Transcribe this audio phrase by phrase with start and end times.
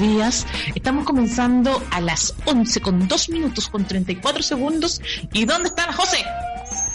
[0.00, 0.46] Días.
[0.74, 5.00] Estamos comenzando a las 11 con 2 minutos con 34 segundos.
[5.32, 6.24] ¿Y dónde está la José?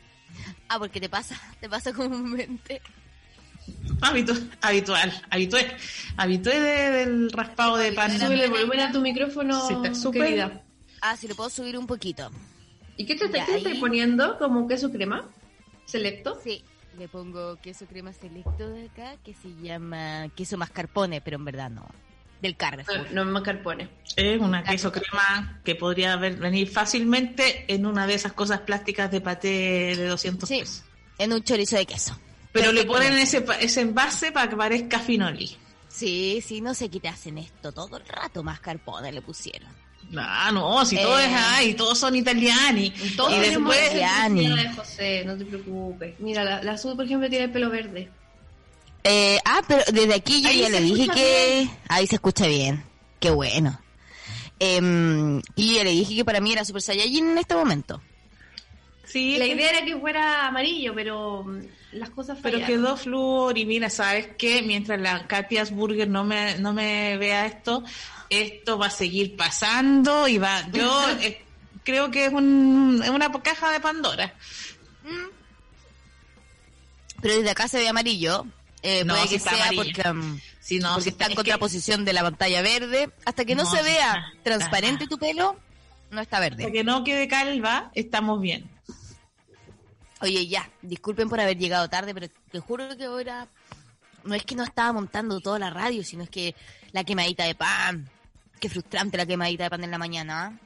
[0.69, 2.81] Ah, porque te pasa, te pasa comúnmente.
[4.01, 5.68] Habitu- habitual, habitué,
[6.18, 8.12] habitué de- del raspado de pan.
[8.19, 10.24] Súbele el volumen a tu micrófono, Sí, está súper.
[10.24, 10.62] querida.
[11.01, 12.29] Ah, si lo puedo subir un poquito.
[12.97, 13.79] ¿Y qué te, qué ahí.
[13.79, 14.38] poniendo?
[14.38, 15.25] ¿Como queso crema?
[15.85, 16.40] ¿Selecto?
[16.44, 16.63] Sí,
[16.97, 21.69] le pongo queso crema selecto de acá, que se llama queso mascarpone, pero en verdad
[21.69, 21.88] no.
[22.41, 22.97] Del Carrefour.
[23.12, 23.88] No, no me mascarpone.
[24.18, 29.09] Es una queso crema que podría haber, venir fácilmente en una de esas cosas plásticas
[29.12, 30.84] de paté de 200 Sí, pesos.
[31.19, 32.18] en un chorizo de queso.
[32.53, 35.58] Pero le ponen ese, pa- ese envase para que parezca finoli.
[35.90, 37.72] Sí, sí, no sé qué te hacen esto.
[37.72, 39.69] Todo el rato mascarpone le pusieron.
[40.18, 41.25] Ah, no, si todo Eh.
[41.25, 42.92] es ahí, todos son italiani.
[43.18, 46.19] Todos y después, de José, no te preocupes.
[46.19, 48.09] Mira, la, la Sue, por ejemplo, tiene el pelo verde.
[49.03, 51.69] Eh, ah, pero desde aquí yo Ahí ya le dije que...
[51.90, 52.84] Ahí se escucha bien.
[53.19, 53.80] Qué bueno.
[54.59, 58.02] Em, y ya le dije que para mí era Super Saiyajin en este momento.
[59.06, 61.62] sí, La idea era que fuera amarillo, pero mm,
[61.94, 62.76] las cosas pero fallaron.
[62.84, 64.62] quedó flúor y mira, ¿sabes qué?
[64.62, 67.84] Mientras la Katia Burger no me, no me vea esto,
[68.30, 71.42] esto va a seguir pasando y va, yo eh,
[71.84, 74.34] creo que es, un, es una caja de Pandora.
[77.22, 78.46] Pero desde acá se ve amarillo.
[78.81, 79.94] Eh, No, puede que está sea amarillo.
[79.96, 83.10] porque, um, Si no, porque si está en es que- contraposición de la pantalla verde.
[83.25, 85.16] Hasta que no, No, se vea está- transparente está.
[85.16, 85.58] tu pelo,
[86.12, 86.72] no está Hasta verde.
[86.72, 88.70] que no quede calva, estamos bien.
[90.23, 93.47] Oye, ya, disculpen por haber llegado tarde, pero te juro que ahora
[94.23, 96.56] no es que no estaba montando toda la radio, sino es que
[96.94, 98.09] la quemadita de pan.
[98.59, 100.45] Qué frustrante la quemadita de pan en la mañana.
[100.47, 100.59] ¿ah?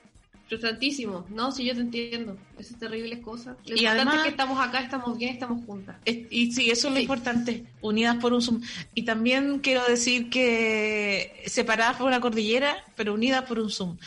[0.48, 1.26] Frustrantísimo.
[1.30, 2.38] No, si yo te entiendo.
[2.60, 3.58] Esas terribles cosas.
[3.66, 5.96] Lo Y importante además- es que estamos acá, estamos bien, estamos juntas.
[6.06, 7.02] Es- Y sí, eso es lo Sí.
[7.04, 8.62] importante, unidas por un Zoom.
[8.94, 13.98] Y también quiero decir que separadas por una cordillera, pero unidas por un Zoom.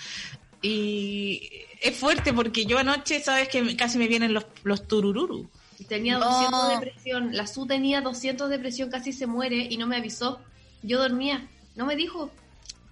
[0.63, 1.51] Y
[1.81, 5.49] es fuerte porque yo anoche, sabes que casi me vienen los, los turururu.
[5.89, 6.27] Tenía No.
[6.27, 7.31] 200 de presión.
[7.37, 10.41] La Su tenía 200 de presión, casi se muere y no me avisó.
[10.83, 11.49] Yo dormía.
[11.77, 12.31] No me dijo.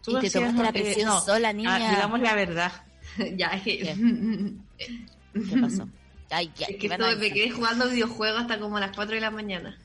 [0.02, 1.74] Tú Y te tomaste la presión sola, niña.
[1.74, 2.72] ah, digamos la verdad.
[3.36, 3.78] ya, es que...
[5.32, 5.88] ¿Qué pasó?
[6.30, 9.20] Ay, ya, Es ¿qué que me quedé jugando videojuegos hasta como a las 4 de
[9.20, 9.78] la mañana.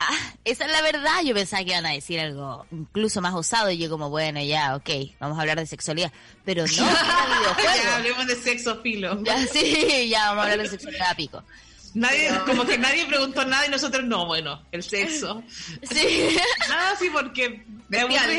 [0.00, 1.22] Ah, esa es la verdad.
[1.24, 3.70] Yo pensaba que iban a decir algo incluso más osado.
[3.70, 6.12] Y yo como, bueno, ya, ok, vamos a hablar de sexualidad.
[6.44, 6.90] Pero no,
[7.58, 9.22] era ya hablemos de sexo filo.
[9.24, 11.42] Ya, sí, ya vamos a hablar de sexualidad a pico.
[11.98, 15.42] Nadie, Pero- como que nadie preguntó nada y nosotros no, bueno, el sexo.
[15.82, 16.36] Sí.
[16.70, 17.64] Ah, sí, porque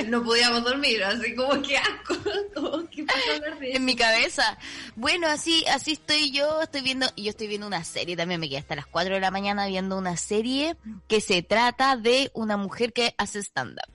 [0.08, 2.16] no podíamos dormir, así como que asco,
[2.54, 3.06] como que
[3.62, 4.58] en mi cabeza.
[4.96, 8.48] Bueno, así así estoy yo, estoy viendo, y yo estoy viendo una serie también, me
[8.48, 10.76] quedé hasta las 4 de la mañana viendo una serie
[11.08, 13.92] que se trata de una mujer que hace stand-up.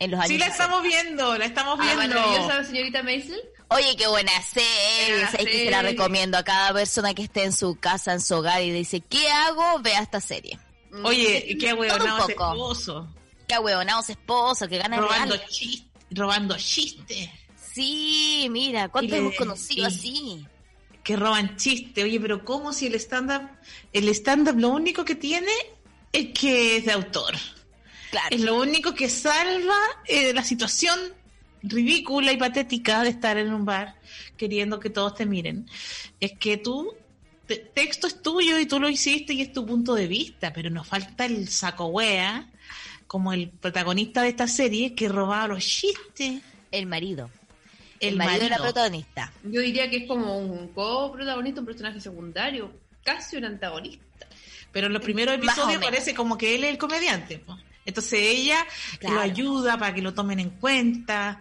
[0.00, 0.64] En los años Sí, la 60.
[0.64, 2.16] estamos viendo, la estamos Ah, viendo.
[2.16, 3.40] maravillosa señorita Maisel.
[3.70, 7.52] Oye, qué buena serie, ¿sabes que se la recomiendo a cada persona que esté en
[7.52, 9.78] su casa, en su hogar y dice, ¿qué hago?
[9.80, 10.58] Vea esta serie.
[11.04, 12.52] Oye, qué huevonado Todo un ese poco.
[12.52, 13.14] esposo.
[13.46, 15.86] Qué huevonados esposo, que ganas Robando chistes.
[16.10, 17.28] Robando chistes.
[17.74, 20.46] Sí, mira, ¿cuánto Y le- hemos conocido así?
[21.04, 22.04] Que roban chistes.
[22.04, 23.48] Oye, pero ¿cómo si el stand-up,
[23.92, 25.52] el stand-up lo único que tiene
[26.12, 27.34] es que es de autor?
[28.10, 28.28] Claro.
[28.34, 29.76] Es lo único que salva
[30.06, 30.98] eh, la situación
[31.62, 33.94] ridícula y patética de estar en un bar
[34.36, 35.66] queriendo que todos te miren.
[36.20, 36.94] Es que tú,
[37.46, 40.70] te- texto es tuyo y tú lo hiciste y es tu punto de vista, pero
[40.70, 42.48] nos falta el saco wea,
[43.06, 46.42] como el protagonista de esta serie que robaba los chistes.
[46.70, 47.30] El marido.
[48.00, 48.64] El, El, marido, de la marido.
[48.74, 49.32] protagonista.
[49.44, 52.70] Yo diría que es como un coprotagonista, un personaje secundario,
[53.02, 54.04] casi un antagonista.
[54.70, 57.38] Pero en los primeros episodios parece como que él es el comediante.
[57.38, 57.58] po.
[57.88, 58.66] Entonces ella
[58.98, 59.14] Claro.
[59.16, 61.40] lo ayuda para que lo tomen en cuenta.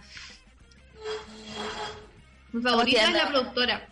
[2.54, 3.88] Mi favorita es la productora.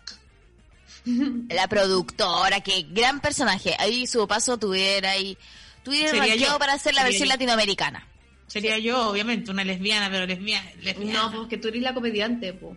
[1.50, 3.76] La productora, que gran personaje.
[3.78, 5.36] Ahí su paso tuviera y
[5.84, 6.58] tuviera yo.
[6.58, 7.34] para hacer la Sería versión yo.
[7.34, 8.08] latinoamericana.
[8.48, 10.70] Sería yo, obviamente, una lesbiana, pero lesbiana.
[10.80, 11.22] lesbiana.
[11.30, 12.76] No, porque tú eres la comediante, po.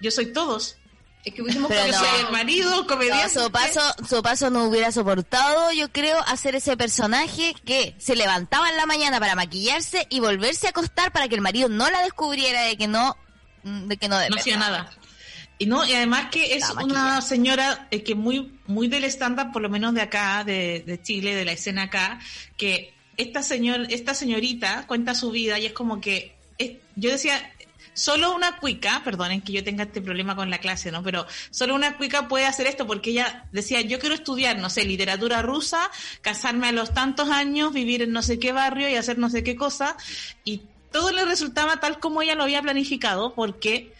[0.00, 0.76] Yo soy todos.
[1.24, 2.26] Es que hubiésemos Pero Yo no.
[2.26, 3.28] el marido, No, comediante.
[3.40, 8.68] su paso, su paso no hubiera soportado, yo creo, hacer ese personaje que se levantaba
[8.70, 12.02] en la mañana para maquillarse y volverse a acostar para que el marido no la
[12.02, 13.16] descubriera de que no,
[13.62, 14.90] de que no, no hacía nada.
[15.58, 19.62] Y no, y además que es una señora eh, que muy, muy del stand-up, por
[19.62, 22.18] lo menos de acá, de, de Chile, de la escena acá,
[22.56, 27.52] que esta señor, esta señorita cuenta su vida y es como que es- yo decía,
[27.94, 31.02] solo una cuica, perdonen que yo tenga este problema con la clase, ¿no?
[31.02, 34.84] Pero solo una cuica puede hacer esto porque ella decía, yo quiero estudiar, no sé,
[34.84, 35.90] literatura rusa,
[36.20, 39.42] casarme a los tantos años, vivir en no sé qué barrio y hacer no sé
[39.42, 39.96] qué cosa,
[40.44, 43.92] y todo le resultaba tal como ella lo había planificado porque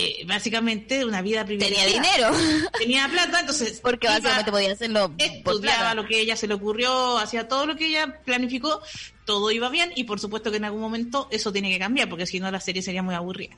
[0.00, 2.30] eh, básicamente una vida tenía privilegiada.
[2.32, 7.18] dinero, Tenía plata, entonces porque básicamente podía hacerlo estudiaba lo que ella se le ocurrió,
[7.18, 8.80] hacía todo lo que ella planificó,
[9.24, 12.26] todo iba bien y por supuesto que en algún momento eso tiene que cambiar porque
[12.26, 13.56] si no la serie sería muy aburrida.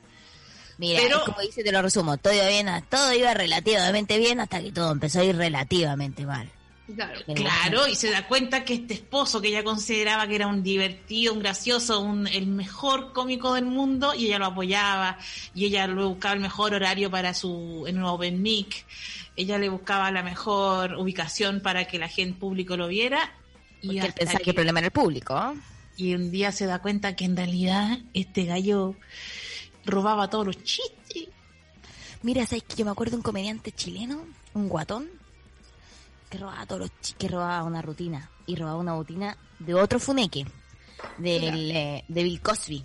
[0.77, 4.61] Mira, Pero- como dice, te lo resumo, todo iba bien, todo iba relativamente bien hasta
[4.61, 6.49] que todo empezó a ir relativamente mal.
[6.95, 7.19] Claro.
[7.33, 11.31] Claro, y se da cuenta que este esposo que ella consideraba que era un divertido,
[11.33, 15.17] un gracioso, un, el mejor cómico del mundo, y ella lo apoyaba,
[15.55, 18.85] y ella le buscaba el mejor horario para su, en un Open Mic,
[19.37, 23.31] ella le buscaba la mejor ubicación para que la gente público lo viera,
[23.81, 25.53] y, Porque él pensaba que el que- problema era el público.
[25.95, 28.95] y un día se da cuenta que en realidad este gallo
[29.85, 31.27] robaba todos los chistes.
[32.23, 35.09] Mira, ¿sabes que yo me acuerdo de un comediante chileno, un guatón,
[36.33, 39.99] que robaba todos los chi- que robaba una rutina y robaba una rutina de otro
[39.99, 40.45] funeque,
[41.19, 42.83] del, eh, de Bill Cosby.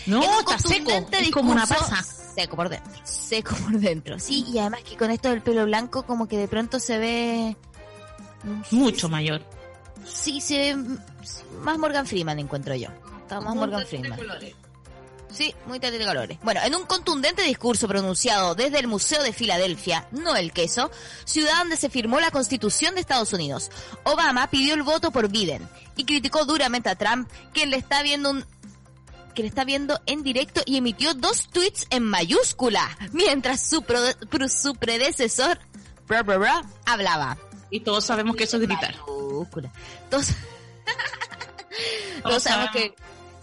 [0.07, 0.89] No, está seco.
[1.11, 2.01] Es como una pasa.
[2.01, 2.91] Seco por dentro.
[3.03, 4.17] Seco por dentro.
[4.17, 7.55] Sí, y además que con esto del pelo blanco como que de pronto se ve...
[8.71, 9.43] Mucho mayor.
[10.09, 10.75] Sí, se,
[11.61, 12.89] más Morgan Freeman encuentro yo.
[13.21, 14.19] Está más Morgan Freeman.
[15.29, 16.37] Sí, muy de colores.
[16.41, 20.89] Bueno, en un contundente discurso pronunciado desde el Museo de Filadelfia, no el queso,
[21.25, 23.69] ciudad donde se firmó la Constitución de Estados Unidos,
[24.03, 28.31] Obama pidió el voto por Biden y criticó duramente a Trump, quien le está viendo
[28.31, 28.45] un
[29.35, 33.85] que le está viendo en directo y emitió dos tweets en mayúscula, mientras su,
[34.49, 35.59] su predecesor
[36.85, 37.37] hablaba.
[37.69, 38.95] Y todos sabemos que eso es gritar.
[39.05, 39.47] Todos,
[42.24, 42.95] todos sabemos que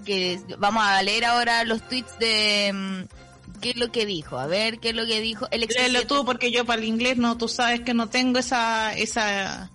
[0.04, 4.46] que vamos a leer ahora los tweets de mm, qué es lo que dijo, a
[4.46, 7.36] ver qué es lo que dijo el Léelo tú porque yo para el inglés no,
[7.36, 9.70] tú sabes que no tengo esa esa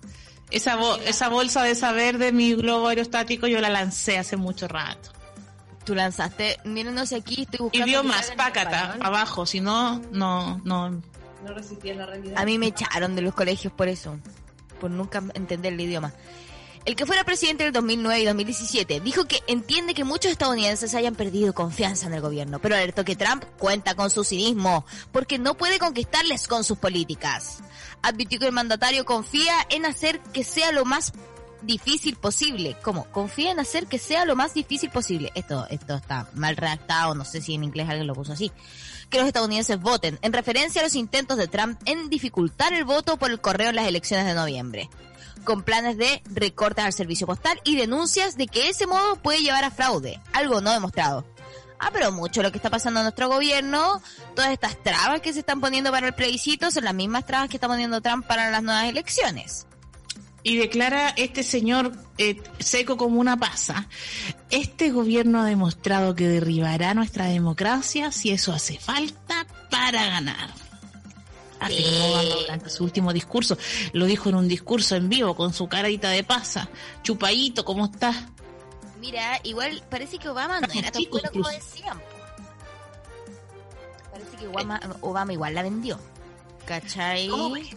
[0.50, 5.12] esa, esa bolsa de saber de mi globo aerostático, yo la lancé hace mucho rato.
[5.84, 7.86] Tú lanzaste, mírenos aquí, estoy buscando.
[7.86, 11.00] Idiomas, pácata, abajo, si no, no, no.
[11.44, 12.38] No resistías la realidad.
[12.38, 14.18] A mí me echaron de los colegios por eso,
[14.80, 16.12] por nunca entender el idioma.
[16.86, 21.14] El que fuera presidente del 2009 y 2017 dijo que entiende que muchos estadounidenses hayan
[21.14, 25.58] perdido confianza en el gobierno, pero alertó que Trump cuenta con su cinismo porque no
[25.58, 27.58] puede conquistarles con sus políticas.
[28.00, 31.12] Advirtió que el mandatario confía en hacer que sea lo más
[31.62, 32.76] difícil posible.
[32.82, 33.04] ¿Cómo?
[33.12, 35.30] Confía en hacer que sea lo más difícil posible.
[35.34, 38.50] Esto, esto está mal redactado, no sé si en inglés alguien lo puso así.
[39.10, 43.16] Que los estadounidenses voten, en referencia a los intentos de Trump en dificultar el voto
[43.16, 44.88] por el correo en las elecciones de noviembre
[45.44, 49.64] con planes de recortes al servicio postal y denuncias de que ese modo puede llevar
[49.64, 51.24] a fraude, algo no demostrado.
[51.78, 54.02] Ah, pero mucho lo que está pasando en nuestro gobierno,
[54.34, 57.56] todas estas trabas que se están poniendo para el plebiscito son las mismas trabas que
[57.56, 59.66] está poniendo Trump para las nuevas elecciones.
[60.42, 63.88] Y declara este señor eh, seco como una pasa.
[64.50, 70.50] Este gobierno ha demostrado que derribará nuestra democracia si eso hace falta para ganar
[71.60, 73.56] afirmó durante su último discurso.
[73.92, 76.68] Lo dijo en un discurso en vivo con su carita de pasa.
[77.02, 78.16] Chupadito, ¿cómo estás?
[78.98, 82.00] Mira, igual parece que Obama no era tan bueno como decían.
[84.10, 85.98] Parece que Obama, Obama igual la vendió.
[86.70, 87.28] ¿Cachai?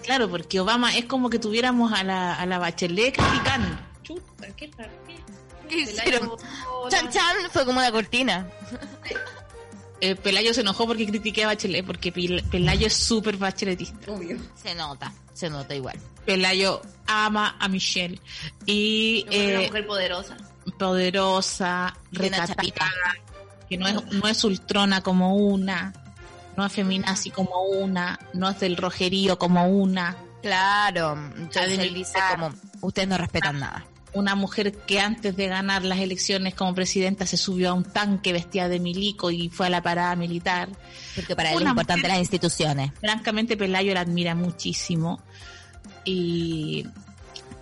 [0.04, 3.76] Claro, porque Obama es como que tuviéramos a la, a la Bachelet criticando.
[4.04, 4.70] Chuta, ¿qué
[5.68, 6.34] ¿Qué hicieron?
[6.90, 8.48] Chan Chan fue como una cortina.
[10.00, 14.12] Eh, Pelayo se enojó porque critiqué a Bachelet, porque Pelayo es súper bacheletista.
[14.12, 14.38] Obvio.
[14.62, 15.98] Se nota, se nota igual.
[16.24, 18.22] Pelayo ama a Michelle.
[18.68, 20.38] Y, es una eh, mujer poderosa.
[20.78, 23.16] Poderosa, recatada,
[23.68, 25.94] que no es, no es ultrona como una,
[26.58, 30.16] no es feminazi como una, no es del rojerío como una.
[30.42, 35.84] Claro, entonces él dice como, ustedes no respetan nada una mujer que antes de ganar
[35.84, 39.70] las elecciones como presidenta se subió a un tanque vestida de milico y fue a
[39.70, 40.70] la parada militar.
[41.16, 42.92] Porque para él es importante las instituciones.
[43.00, 45.22] Francamente, Pelayo la admira muchísimo.
[46.06, 46.86] Y,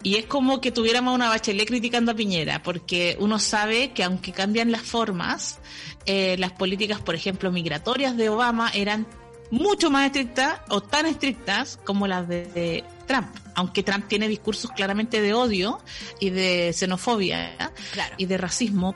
[0.04, 4.32] y es como que tuviéramos una bachelet criticando a Piñera, porque uno sabe que aunque
[4.32, 5.60] cambian las formas,
[6.06, 9.08] eh, las políticas, por ejemplo, migratorias de Obama eran
[9.52, 15.22] mucho más estrictas o tan estrictas como las de Trump, aunque Trump tiene discursos claramente
[15.22, 15.80] de odio
[16.20, 17.72] y de xenofobia
[18.18, 18.96] y de racismo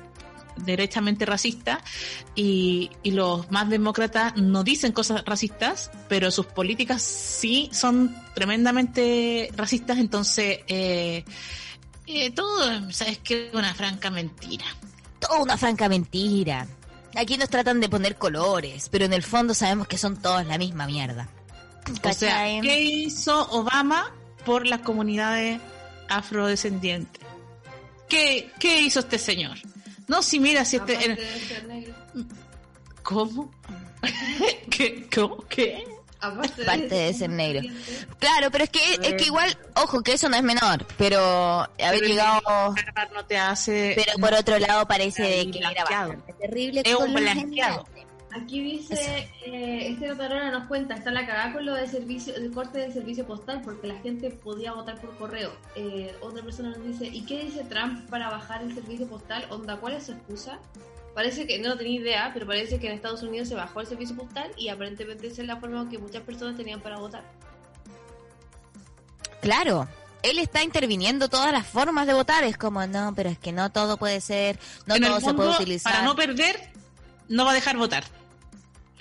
[0.58, 1.82] derechamente racista
[2.36, 10.00] y, los más demócratas no dicen cosas racistas, pero sus políticas sí son tremendamente racistas,
[10.00, 11.24] entonces eh,
[12.08, 13.52] eh, todo, ¿sabes qué?
[13.54, 14.66] Una franca mentira.
[15.20, 16.68] Toda una franca mentira.
[17.16, 20.58] Aquí nos tratan de poner colores, pero en el fondo sabemos que son todos la
[20.58, 21.30] misma mierda.
[22.04, 24.12] O sea, ¿qué hizo Obama
[24.46, 25.62] por las comunidades
[26.10, 27.22] afrodescendientes?
[28.10, 29.58] ¿Qué, qué hizo este señor?
[30.08, 31.18] No, si mira, si este...
[33.04, 33.52] ¿Cómo?
[34.70, 35.08] ¿Qué?
[35.14, 35.44] ¿Cómo?
[35.48, 35.86] ¿Qué?
[36.20, 37.62] Aparte de, ser negro.
[38.20, 42.02] Claro, pero es que es que igual, ojo, que eso no es menor, pero haber
[42.02, 42.74] llegado
[43.14, 47.86] no te hace Pero por otro lado parece que era bastante terrible es un blanqueado.
[48.36, 52.52] Aquí dice, eh, este notario nos cuenta, está la cagada con lo de servicio, del
[52.52, 55.54] corte del servicio postal, porque la gente podía votar por correo.
[55.76, 59.46] Eh, otra persona nos dice, ¿y qué dice Trump para bajar el servicio postal?
[59.52, 60.60] Onda, ¿cuál es su excusa?
[61.14, 64.18] Parece que, no tenía idea, pero parece que en Estados Unidos se bajó el servicio
[64.18, 67.24] postal y aparentemente esa es la forma que muchas personas tenían para votar.
[69.40, 69.88] Claro,
[70.24, 72.44] él está interviniendo todas las formas de votar.
[72.44, 75.94] Es como, no, pero es que no todo puede ser, no todo se puede utilizar.
[75.94, 76.70] Para no perder,
[77.30, 78.04] no va a dejar votar.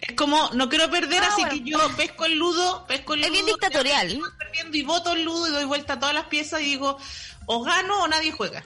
[0.01, 3.27] Es como, no quiero perder, ah, así que yo pesco el ludo, pesco el ludo.
[3.27, 4.21] Es bien dictatorial.
[4.39, 6.99] Perdiendo y voto el ludo y doy vuelta a todas las piezas y digo,
[7.47, 8.65] o gano o nadie juega.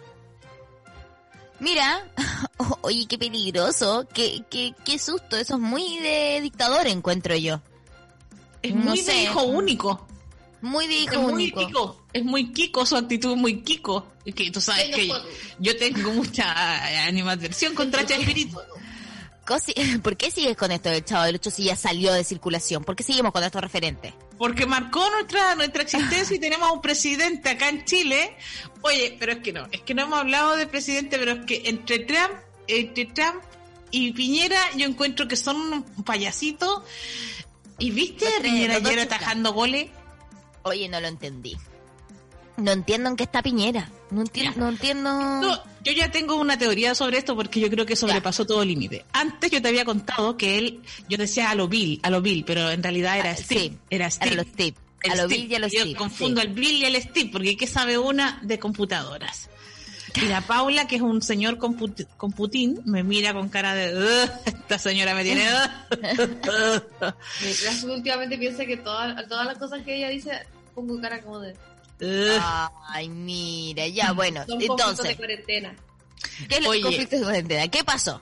[1.61, 2.08] Mira,
[2.82, 7.61] oye, qué peligroso, qué, qué, qué susto, eso es muy de dictador, encuentro yo.
[8.62, 10.06] Es muy de hijo único.
[10.61, 12.04] Muy de hijo es muy único.
[12.12, 14.06] Es muy Kiko, su actitud es muy Kiko.
[14.25, 15.11] Es Que tú sabes que
[15.58, 18.61] yo tengo mucha animadversión contra Chespirito.
[20.02, 22.85] ¿Por qué sigues con esto del Chavo del Ocho si ya salió de circulación?
[22.85, 24.14] ¿Por qué seguimos con estos referentes?
[24.37, 28.37] Porque marcó nuestra nuestra existencia y tenemos un presidente acá en Chile.
[28.83, 31.62] Oye, pero es que no, es que no hemos hablado de presidente, pero es que
[31.67, 32.33] entre Trump,
[32.67, 33.43] entre Trump
[33.90, 36.85] y Piñera yo encuentro que son un payasito.
[37.78, 39.88] ¿Y viste a tres, Piñera ayer atajando goles?
[40.62, 41.57] Oye, no lo entendí.
[42.59, 43.88] No entiendo en qué está Piñera.
[44.11, 44.53] No, enti- Ya.
[44.57, 45.11] no entiendo.
[45.12, 49.05] No, yo ya tengo una teoría sobre esto porque yo creo que sobrepasó todo límite.
[49.12, 52.45] Antes yo te había contado que él, yo decía a lo Bill, a lo Bill,
[52.45, 53.61] pero en realidad era Ah, Steve.
[53.61, 54.33] sí, era Steve.
[54.33, 54.47] A los.
[55.00, 55.43] El A los Steve.
[55.43, 56.47] Bill y a los Yo Steve, confundo sí.
[56.49, 59.49] al Bill y al Steve, porque ¿qué sabe una de computadoras?
[60.17, 63.75] Y la Paula, que es un señor con, put- con Putin, me mira con cara
[63.75, 65.45] de, "Ugh, esta señora me tiene...
[65.93, 67.15] ugh".
[67.43, 70.33] Mientras últimamente piensa que todas, todas las cosas que ella dice,
[70.75, 71.55] pongo cara como de.
[72.00, 74.40] Ay, mira, ya, bueno.
[74.47, 75.76] Son conflictos de Entonces, cuarentena.
[76.49, 76.83] ¿qué es Oye.
[76.83, 77.69] conflicto de cuarentena?
[77.69, 78.21] ¿Qué pasó?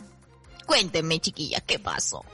[0.66, 2.25] Cuéntenme, chiquillas, ¿qué pasó?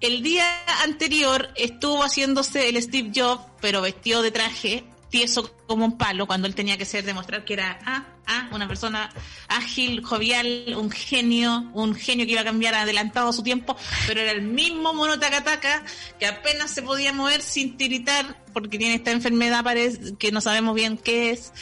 [0.00, 0.44] El día
[0.82, 6.46] anterior estuvo haciéndose el Steve Jobs, pero vestido de traje, tieso como un palo, cuando
[6.46, 9.10] él tenía que ser demostrar que era ah, ah, una persona
[9.48, 14.20] ágil, jovial, un genio, un genio que iba a cambiar adelantado a su tiempo, pero
[14.20, 15.82] era el mismo mono tacataca
[16.18, 20.74] que apenas se podía mover sin tiritar porque tiene esta enfermedad parece, que no sabemos
[20.74, 21.52] bien qué es.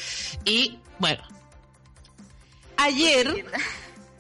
[0.45, 1.23] Y bueno,
[2.77, 3.45] ayer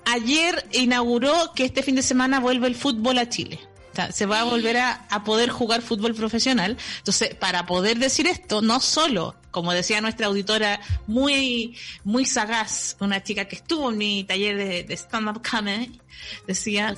[0.04, 3.60] ayer inauguró que este fin de semana vuelve el fútbol a Chile.
[4.12, 6.76] Se va a volver a, a poder jugar fútbol profesional.
[6.98, 13.22] Entonces, para poder decir esto, no solo, como decía nuestra auditora muy, muy sagaz, una
[13.22, 16.00] chica que estuvo en mi taller de, de stand-up comedy,
[16.46, 16.94] decía,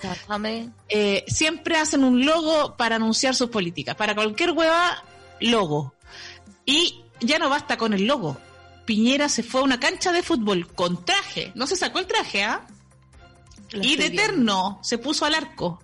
[0.88, 3.94] eh, siempre hacen un logo para anunciar sus políticas.
[3.94, 5.02] Para cualquier hueva,
[5.40, 5.94] logo.
[6.64, 8.36] Y ya no basta con el logo.
[8.84, 11.52] Piñera se fue a una cancha de fútbol con traje.
[11.54, 12.66] No se sacó el traje, ¿ah?
[13.72, 15.80] Y de eterno se puso al arco.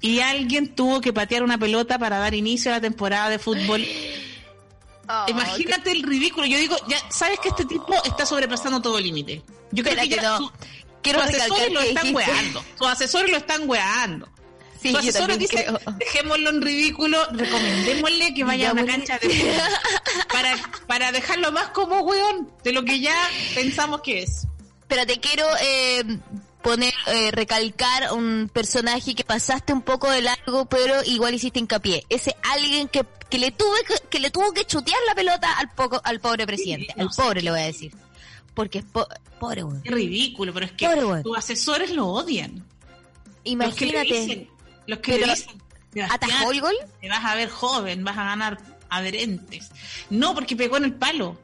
[0.00, 3.84] Y alguien tuvo que patear una pelota para dar inicio a la temporada de fútbol.
[5.08, 6.46] Oh, Imagínate el ridículo.
[6.46, 9.42] Yo digo, ya sabes que este tipo está sobrepasando todo límite.
[9.70, 10.38] Yo creo que que ya no.
[10.38, 10.52] su-
[11.02, 12.64] Quiero sus recalcar asesores lo están dijiste- weando.
[12.76, 14.28] Sus asesores lo están weando.
[14.82, 15.80] Sí, Sus asesores dicen, creo.
[15.96, 19.54] dejémoslo en ridículo, recomendémosle que vaya a una cancha de fútbol
[20.32, 23.14] para, para dejarlo más como weón de lo que ya
[23.54, 24.46] pensamos que es.
[24.88, 26.04] Pero te quiero eh,
[26.66, 32.04] poner, eh, recalcar un personaje que pasaste un poco de largo, pero igual hiciste hincapié.
[32.08, 35.70] Ese alguien que, que le tuve que, que le tuvo que chutear la pelota al
[35.72, 36.92] poco, al pobre presidente.
[36.96, 37.94] no al sé pobre qué- le voy a decir.
[38.54, 39.06] Porque es po-
[39.38, 39.82] pobre weón.
[39.84, 40.88] Es ridículo, pero es que
[41.22, 42.56] tus asesores lo odian.
[42.56, 44.50] Los que le Imagínate, dicen,
[44.86, 46.74] los que Pero, le dicen, "Sebastián, atajó el gol.
[47.00, 49.70] te vas a ver joven, vas a ganar adherentes.
[50.10, 51.38] No, porque pegó en el palo.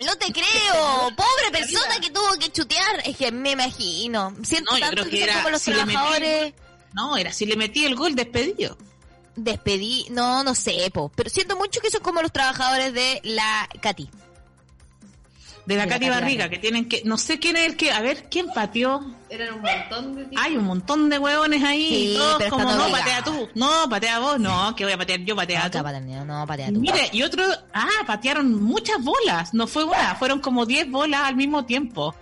[0.00, 3.02] No te creo, pobre persona que tuvo que chutear.
[3.04, 4.34] Es que me imagino.
[4.42, 6.54] Siento No, yo tanto creo que, que son era como los si le metí- trabajadores.
[6.92, 8.76] No, era si le metí el gol despedido.
[9.36, 13.68] Despedí, no, no sé, po, pero siento mucho que son como los trabajadores de la
[13.82, 14.08] Katy.
[15.66, 17.90] De la De la Katy Barriga, que tienen que, no sé quién es el que,
[17.90, 19.00] a ver, ¿quién pateó?
[19.30, 20.44] Eran un montón de tipos.
[20.44, 24.18] Hay un montón de hueones ahí, Sí, y todos como, no, patea tú, no, patea
[24.18, 26.24] vos, no, que voy a patear yo, patea No, tú.
[26.26, 26.80] no, patea tú.
[26.80, 31.36] Mire, y otro, ah, patearon muchas bolas, no fue una, fueron como 10 bolas al
[31.36, 32.14] mismo tiempo.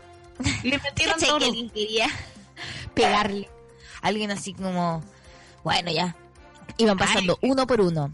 [0.62, 1.52] Le metieron ¿Cachai todo.
[1.52, 2.08] que quería
[2.94, 3.48] pegarle?
[4.02, 5.02] Alguien así como,
[5.64, 6.14] bueno, ya.
[6.78, 8.10] Iban pasando uno por uno.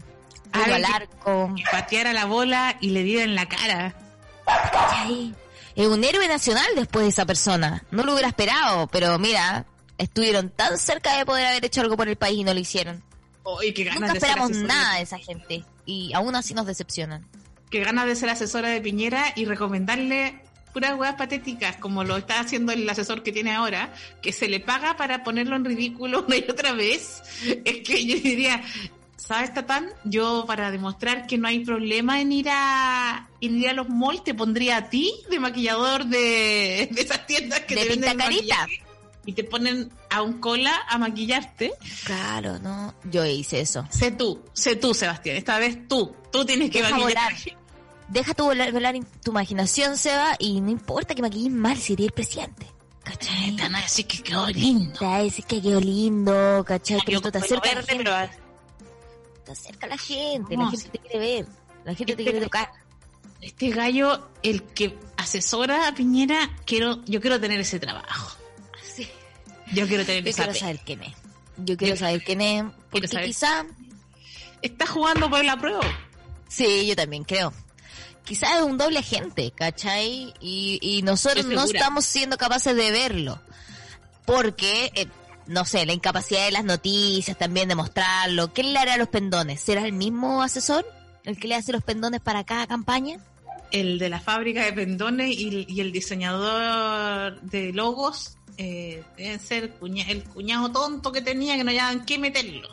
[0.51, 1.53] Al arco.
[1.55, 3.95] que pateara la bola y le diera en la cara.
[5.75, 7.83] Es un héroe nacional después de esa persona.
[7.91, 9.65] No lo hubiera esperado, pero mira,
[9.97, 13.01] estuvieron tan cerca de poder haber hecho algo por el país y no lo hicieron.
[13.45, 15.63] Ganas Nunca esperamos nada de- de esa gente.
[15.85, 17.25] Y aún así nos decepcionan.
[17.71, 20.41] Qué ganas de ser asesora de Piñera y recomendarle
[20.73, 24.59] puras huevas patéticas, como lo está haciendo el asesor que tiene ahora, que se le
[24.59, 27.21] paga para ponerlo en ridículo una y otra vez.
[27.65, 28.61] Es que yo diría,
[29.19, 29.89] ¿sabes, Tatán?
[30.03, 34.23] Yo para demostrar que no hay problema en ir a, en ir a los malls,
[34.23, 38.81] te pondría a ti de maquillador de, de esas tiendas que De te venden maquillaje
[39.25, 41.73] y te ponen a un cola a maquillarte.
[42.03, 42.95] Claro, no.
[43.11, 43.85] Yo hice eso.
[43.91, 45.35] Sé tú, sé tú, Sebastián.
[45.35, 47.31] Esta vez tú, tú tienes que Deja maquillar.
[47.31, 47.59] volar.
[48.07, 52.07] Deja tu volar, volar tu imaginación, Seba, y no importa que maquilles mal si eres
[52.07, 52.65] el presidente.
[53.03, 53.55] ¿Cachai?
[53.55, 54.97] Te van a decir que quedó lindo.
[54.97, 56.99] Te va a decir que quedó lindo, ¿cachai?
[57.05, 58.11] Pero te verde, pero
[59.49, 61.45] Te acerca a la gente, la gente te quiere ver.
[61.83, 62.71] La gente te Este- quiere tocar.
[63.41, 68.37] este gallo, el que asesora a Piñera, quiero, yo quiero tener ese trabajo.
[68.83, 69.07] Sí.
[69.73, 71.15] Yo quiero tener Yo esa quiero saber quién es.
[71.57, 72.63] Yo quiero saber quién es.
[72.91, 73.25] Porque saber.
[73.25, 73.65] quizá...
[74.61, 75.81] Está jugando por la prueba.
[76.47, 77.51] Sí, yo también creo.
[78.25, 80.31] quizás es un doble agente, ¿cachai?
[80.39, 83.41] Y, y nosotros no estamos siendo capaces de verlo.
[84.25, 85.07] Porque, eh,
[85.49, 88.53] no sé, la incapacidad de las noticias también de mostrarlo.
[88.53, 89.59] ¿Quién le hará los pendones?
[89.59, 90.85] ¿Será el mismo asesor?
[91.25, 93.17] ¿El que le hace los pendones para cada campaña?
[93.71, 99.73] El de la fábrica de pendones y, y el diseñador de logos eh, deben ser
[99.79, 102.69] cuña- el cuñado tonto que tenía que no hallaban qué meterlo.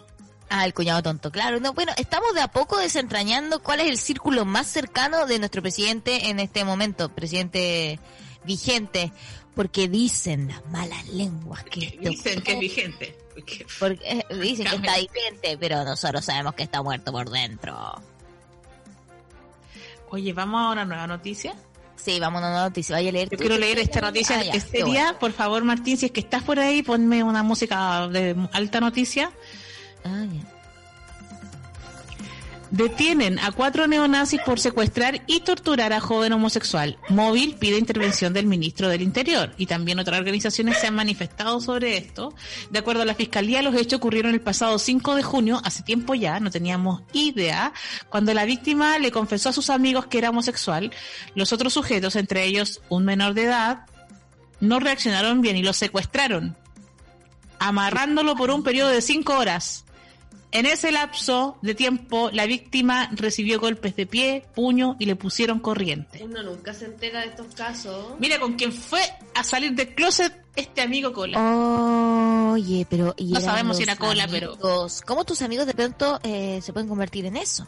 [0.49, 1.59] Ah, el cuñado tonto, claro.
[1.61, 5.61] No, bueno, estamos de a poco desentrañando cuál es el círculo más cercano de nuestro
[5.61, 7.99] presidente en este momento, presidente
[8.45, 9.13] vigente,
[9.57, 13.17] porque dicen las malas lenguas que Dicen que es vigente.
[13.35, 17.75] Porque- porque, eh, dicen que está vigente, pero nosotros sabemos que está muerto por dentro.
[20.11, 21.55] Oye, vamos a una nueva noticia.
[21.97, 22.95] Sí, vamos a una noticia.
[22.97, 23.31] Vaya a leer.
[23.31, 25.19] Yo quiero leer esta noticia Ah, ya, que bueno.
[25.19, 29.33] por favor, Martín, si es que estás por ahí, ponme una música de alta noticia.
[30.05, 30.56] Ah, ya.
[32.71, 36.99] Detienen a cuatro neonazis por secuestrar y torturar a joven homosexual.
[37.09, 41.97] Móvil pide intervención del ministro del Interior y también otras organizaciones se han manifestado sobre
[41.97, 42.35] esto.
[42.71, 46.15] De acuerdo a la Fiscalía, los hechos ocurrieron el pasado 5 de junio, hace tiempo
[46.15, 47.73] ya, no teníamos idea,
[48.09, 50.91] cuando la víctima le confesó a sus amigos que era homosexual.
[51.35, 53.87] Los otros sujetos, entre ellos un menor de edad,
[54.61, 56.57] no reaccionaron bien y lo secuestraron,
[57.59, 59.86] amarrándolo por un periodo de cinco horas.
[60.57, 65.61] En ese lapso de tiempo, la víctima recibió golpes de pie, puño y le pusieron
[65.61, 66.25] corriente.
[66.25, 68.15] Uno nunca se entera de estos casos.
[68.19, 69.03] Mira con quién fue
[69.35, 72.53] a salir del closet este amigo cola.
[72.53, 73.15] Oye, pero...
[73.19, 74.57] y No sabemos si era cola, pero-.
[75.05, 77.67] ¿Cómo tus amigos de pronto eh, se pueden convertir en eso?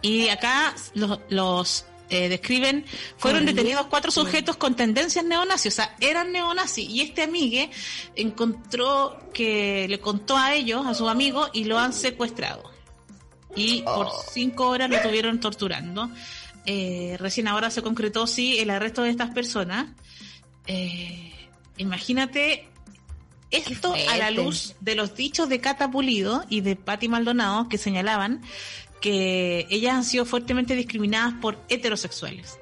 [0.00, 2.84] Y acá los, los, eh, describen,
[3.16, 6.86] fueron detenidos cuatro sujetos con tendencias neonazis, o sea, eran neonazis.
[6.88, 7.70] Y este amigue
[8.14, 12.70] encontró que le contó a ellos, a sus amigos, y lo han secuestrado.
[13.56, 16.10] Y por cinco horas lo tuvieron torturando.
[16.66, 19.88] Eh, recién ahora se concretó, sí, el arresto de estas personas.
[20.66, 21.32] Eh,
[21.78, 22.68] imagínate
[23.50, 27.78] esto a la luz de los dichos de Cata Pulido y de Patti Maldonado que
[27.78, 28.42] señalaban
[29.02, 32.58] que ellas han sido fuertemente discriminadas por heterosexuales.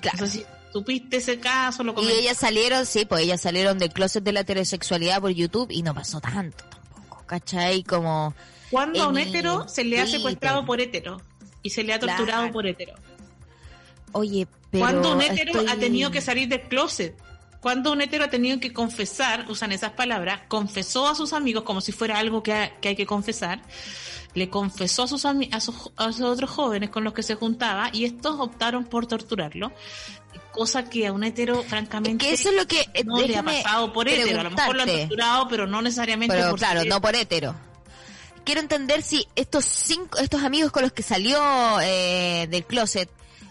[0.00, 0.18] Claro.
[0.20, 2.20] No sé si supiste ese caso, lo Y comenté.
[2.20, 5.92] ellas salieron, sí, pues ellas salieron del closet de la heterosexualidad por YouTube y no
[5.94, 7.82] pasó tanto tampoco, ¿cachai?
[7.82, 8.34] Como...
[8.70, 11.20] Cuando a un hetero se le ha secuestrado por hetero
[11.62, 12.52] y se le ha torturado Claro.
[12.52, 12.94] por hetero.
[14.12, 14.84] Oye, pero...
[14.84, 17.16] Cuando un hetero estoy- ha tenido que salir del closet.
[17.60, 21.80] Cuando un hetero ha tenido que confesar, usan esas palabras, confesó a sus amigos como
[21.80, 23.60] si fuera algo que, ha- que hay que confesar,
[24.36, 27.90] le confesó a sus, a, sus, a sus otros jóvenes con los que se juntaba
[27.92, 29.72] y estos optaron por torturarlo,
[30.52, 32.80] cosa que a un hetero, francamente, Que eso es lo que...
[32.94, 34.40] eh, no le ha pasado por hetero.
[34.40, 37.16] A lo mejor lo han torturado, pero no necesariamente Pero por claro, ser- no por
[37.16, 37.54] hetero.
[38.44, 41.40] Quiero entender si estos cinco, estos amigos con los que salió
[41.82, 43.10] eh, del closet,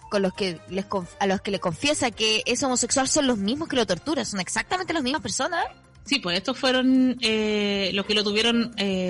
[0.10, 3.38] con los que les conf- a los que le confiesa que es homosexual, son los
[3.38, 5.66] mismos que lo torturan, son exactamente las mismas personas.
[6.06, 9.10] Sí, pues estos fueron eh, los que lo tuvieron eh,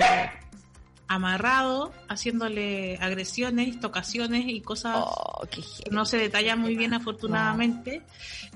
[1.08, 8.02] amarrado, haciéndole agresiones, tocaciones y cosas Oh, que no se detallan muy bien afortunadamente.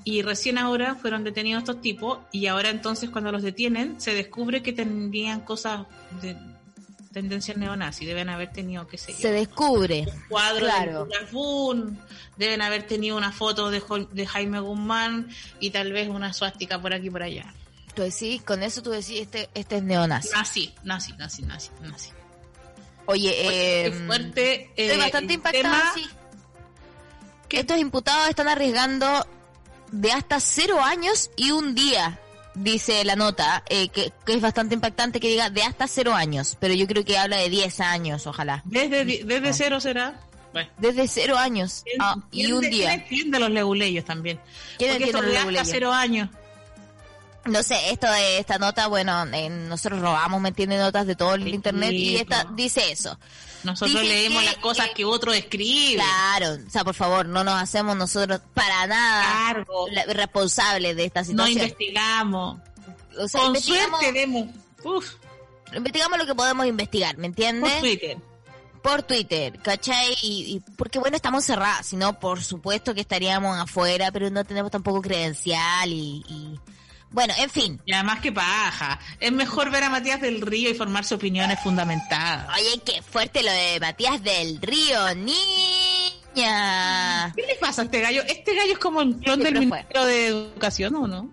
[0.03, 4.61] Y recién ahora fueron detenidos estos tipos y ahora entonces cuando los detienen se descubre
[4.63, 5.85] que tenían cosas
[6.21, 6.35] de
[7.13, 10.05] tendencias neonazis, deben haber tenido, yo, Se descubre.
[10.11, 11.05] un cuadro claro.
[11.05, 11.99] de Boon,
[12.37, 15.27] deben haber tenido una foto de, de Jaime Guzmán
[15.59, 17.53] y tal vez una suástica por aquí y por allá.
[17.93, 20.29] Tú decís, con eso tú decís, este, este es neonazi.
[20.33, 22.11] Nazi, nazi, nazi, nazi, nazi.
[23.05, 24.69] Oye, eh, fuerte.
[24.75, 26.09] estoy eh, bastante el impactada, tema-.
[27.49, 29.25] Estos imputados están arriesgando
[29.91, 32.17] de hasta cero años y un día,
[32.55, 36.55] dice la nota, eh, que, que es bastante impactante que diga de hasta cero años,
[36.61, 38.61] pero yo creo que habla de 10 años, ojalá.
[38.65, 40.17] Desde, desde cero será.
[40.53, 40.69] Bueno.
[40.77, 42.89] Desde cero años ¿quién- ah, y quién un de- día.
[42.89, 44.39] ¿Quién entiende los leguleyos también?
[44.77, 46.29] ¿Quién Porque esto los de hasta cero años.
[47.45, 50.77] No sé, esto de esta nota, bueno, eh, nosotros robamos, ¿me entiende?
[50.77, 53.17] Notas de todo el Sí, internet y esta dice eso.
[53.63, 56.01] Nosotros Dice leemos que- las cosas que- que otro escribe.
[56.03, 59.23] Claro, o sea, por favor, no nos hacemos nosotros para nada
[59.53, 59.87] Cargo.
[59.91, 61.51] la- responsables de esta No situación.
[61.59, 62.59] investigamos.
[63.19, 64.47] O sea, Con investigamos, suerte vemos.
[64.83, 65.05] Uf,
[65.75, 67.79] investigamos lo que podemos investigar, ¿me por entiendes?
[67.79, 68.17] Twitter.
[68.83, 70.11] por Twitter, ¿cachai?
[70.23, 74.43] Y, y porque bueno, estamos cerrados, si no, por supuesto que estaríamos afuera, pero no
[74.43, 76.59] tenemos tampoco credencial y, y-
[77.11, 77.81] bueno, en fin.
[77.85, 78.99] Y además que paja.
[79.19, 82.47] Es mejor ver a Matías del Río y formarse opiniones fundamentadas.
[82.57, 85.15] Oye, qué fuerte lo de Matías del Río,
[86.35, 87.33] niña.
[87.35, 88.21] ¿Qué le pasa a este gallo?
[88.23, 89.77] Este gallo es como un clon del Siempre fue.
[89.79, 91.29] ministro de Educación, ¿o no?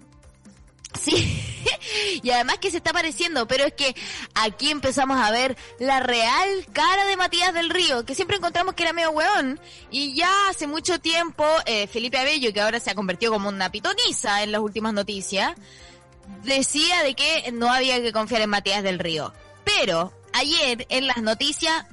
[1.01, 1.59] Sí,
[2.23, 3.95] Y además que se está apareciendo, pero es que
[4.35, 8.83] aquí empezamos a ver la real cara de Matías del Río, que siempre encontramos que
[8.83, 9.61] era medio weón.
[9.91, 13.71] Y ya hace mucho tiempo, eh, Felipe Abello, que ahora se ha convertido como una
[13.71, 15.55] pitoniza en las últimas noticias,
[16.45, 19.33] decía de que no había que confiar en Matías del Río.
[19.65, 21.85] Pero ayer en las noticias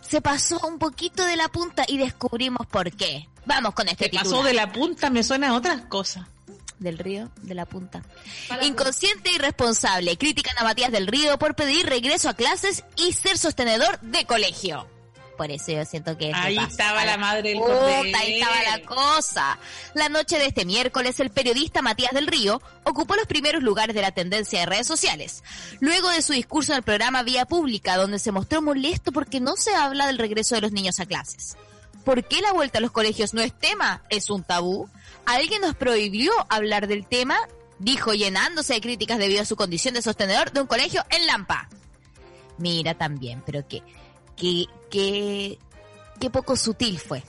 [0.00, 3.28] se pasó un poquito de la punta y descubrimos por qué.
[3.44, 4.24] Vamos con este Se titular.
[4.32, 6.26] pasó de la punta, me suena a otras cosas.
[6.78, 8.02] Del Río, de la punta.
[8.62, 10.16] Inconsciente y responsable.
[10.18, 14.86] Critican a Matías del Río por pedir regreso a clases y ser sostenedor de colegio.
[15.36, 16.32] Por eso yo siento que...
[16.34, 19.58] Ahí estaba la madre del Puta, ahí estaba la cosa.
[19.94, 24.02] La noche de este miércoles, el periodista Matías del Río ocupó los primeros lugares de
[24.02, 25.44] la tendencia de redes sociales.
[25.80, 29.56] Luego de su discurso en el programa Vía Pública, donde se mostró molesto porque no
[29.56, 31.56] se habla del regreso de los niños a clases.
[32.04, 34.02] ¿Por qué la vuelta a los colegios no es tema?
[34.08, 34.88] ¿Es un tabú?
[35.26, 37.36] ¿Alguien nos prohibió hablar del tema?
[37.78, 41.68] Dijo llenándose de críticas debido a su condición de sostenedor de un colegio en Lampa.
[42.58, 43.82] Mira también, pero qué,
[44.36, 45.58] qué, qué,
[46.18, 47.22] qué poco sutil fue.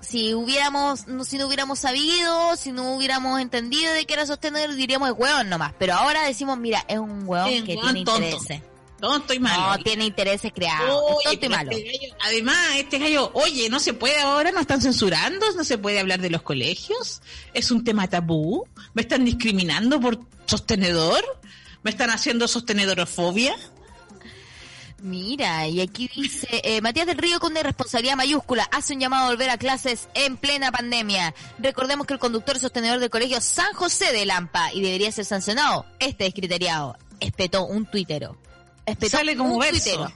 [0.00, 4.74] Si hubiéramos, no, si no hubiéramos sabido, si no hubiéramos entendido de que era sostenedor,
[4.74, 5.74] diríamos es hueón nomás.
[5.78, 8.24] Pero ahora decimos, mira, es un hueón Es que hueón tiene tonto.
[8.26, 8.62] intereses.
[9.02, 9.76] Tonto y malo.
[9.76, 11.02] No, tiene intereses creados.
[11.26, 11.70] Oye, tonto y malo.
[11.72, 15.76] este gallo- además, este gallo, oye, no se puede ahora, no están censurando, no se
[15.76, 17.20] puede hablar de los colegios,
[17.52, 21.20] es un tema tabú, me están discriminando por sostenedor,
[21.82, 23.56] me están haciendo sostenedorofobia.
[25.00, 29.24] Mira, y aquí dice, eh, Matías del Río con una responsabilidad mayúscula hace un llamado
[29.26, 31.34] a volver a clases en plena pandemia.
[31.58, 35.86] Recordemos que el conductor sostenedor del colegio San José de Lampa y debería ser sancionado.
[35.98, 36.96] Este descriteriado.
[37.18, 38.36] Espetó un tuitero.
[38.86, 39.82] Espetó Sale como un verso.
[39.84, 40.12] tuitero.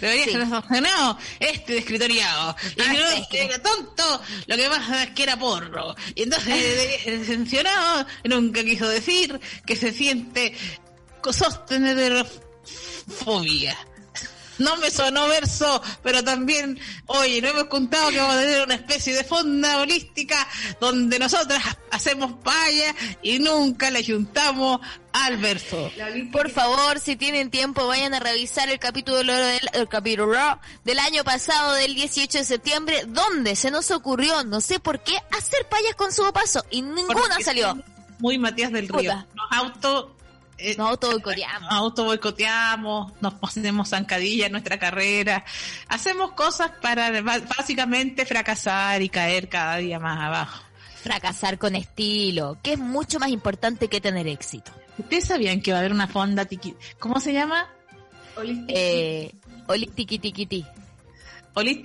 [0.00, 0.30] Debería Sí.
[0.32, 2.56] ser sancionado este descritoriado.
[2.76, 5.94] Y Ah, no, este que era tonto, lo que pasa es que era porro.
[6.14, 10.54] Y entonces ser sancionado, nunca quiso decir que se siente
[11.30, 13.76] sostenedorofobia.
[14.60, 18.74] No me sonó verso, pero también, oye, no hemos contado que vamos a tener una
[18.74, 20.46] especie de fonda holística
[20.80, 24.80] donde nosotras hacemos paya y nunca le juntamos
[25.14, 25.90] al verso.
[26.30, 31.24] Por favor, si tienen tiempo, vayan a revisar el capítulo del, el capítulo del año
[31.24, 35.94] pasado, del 18 de septiembre, donde se nos ocurrió, no sé por qué, hacer payas
[35.94, 37.82] con su paso y ninguna Porque salió.
[38.18, 39.26] Muy Matías del Río.
[39.34, 40.16] Nos auto...
[40.60, 41.66] eh, No, todo coreano.
[41.66, 45.44] nos auto boicoteamos, nos ponemos zancadilla en nuestra carrera,
[45.88, 50.62] hacemos cosas para básicamente fracasar y caer cada día más abajo.
[51.02, 54.72] Fracasar con estilo, que es mucho más importante que tener éxito.
[54.98, 56.74] ¿Ustedes sabían que va a haber una fonda tiqui...
[56.98, 57.66] ¿Cómo se llama?
[58.68, 59.32] Eh,
[59.66, 60.66] oli tiki tiki ti.
[61.54, 61.80] Olis.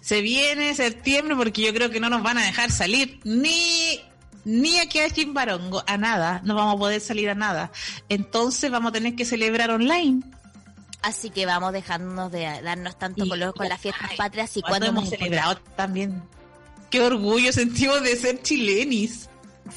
[0.00, 4.00] Se viene septiembre porque yo creo que no nos van a dejar salir ni
[4.44, 7.70] ni aquí a Chimbarongo, a nada, no vamos a poder salir a nada.
[8.08, 10.22] Entonces vamos a tener que celebrar online.
[11.02, 14.86] Así que vamos dejándonos de darnos tanto Y- color con las fiestas patrias y ¿Cuándo
[14.86, 16.22] cuando hemos celebrado también?
[16.90, 19.28] Qué orgullo sentimos de ser chilenis.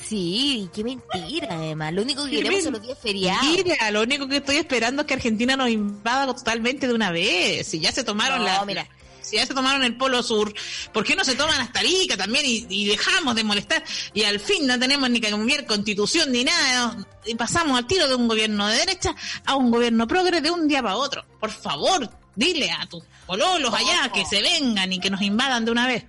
[0.08, 1.94] Sí, qué mentira además.
[1.94, 3.44] Lo único que Qué queremos son los días feriados.
[3.44, 7.68] Mira, lo único que estoy esperando es que Argentina nos invada totalmente de una vez.
[7.68, 8.88] Si ya se tomaron No, la, mira.
[9.28, 10.54] Si ya se tomaron el Polo Sur,
[10.94, 13.84] ¿por qué no se toman hasta Arica también y, y dejamos de molestar?
[14.14, 18.08] Y al fin no tenemos ni que cambiar constitución ni nada, y pasamos al tiro
[18.08, 19.14] de un gobierno de derecha
[19.46, 21.26] a un gobierno progre de un día para otro.
[21.40, 25.72] Por favor, dile a tus pololos allá que se vengan y que nos invadan de
[25.72, 26.06] una vez.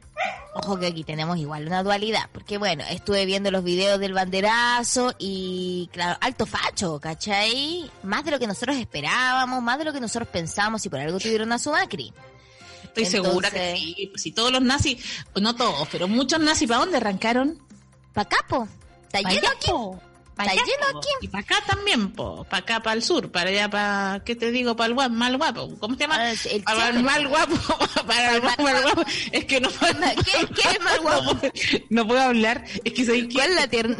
[0.54, 5.14] Ojo que aquí tenemos igual una dualidad, porque bueno, estuve viendo los videos del banderazo
[5.18, 7.90] y claro, alto facho, ¿cachai?
[8.02, 11.18] Más de lo que nosotros esperábamos, más de lo que nosotros pensamos y por algo
[11.18, 12.12] tuvieron a su Macri.
[12.88, 14.12] Estoy segura que sí.
[14.16, 14.98] Si todos los nazis,
[15.40, 17.58] no todos, pero muchos nazis, ¿para dónde arrancaron?
[18.12, 18.68] Pa' acá, po.
[19.04, 19.70] Está Pa' lleno aquí.
[20.38, 21.08] Está lleno aquí.
[21.22, 22.44] Y para acá también, po.
[22.44, 24.76] Para acá, para el sur, para allá, para, ¿qué te digo?
[24.76, 25.76] Para el guapo, mal guapo.
[25.80, 26.16] ¿Cómo se llama?
[26.16, 27.56] Ah, el- para el mal guapo,
[28.06, 29.02] para el mal mal guapo.
[29.32, 31.38] Es que no puedo, ¿Qué, qué es mal guapo?
[31.90, 32.64] no puedo hablar.
[32.84, 33.96] Es que soy ¿Cuál es la tierna?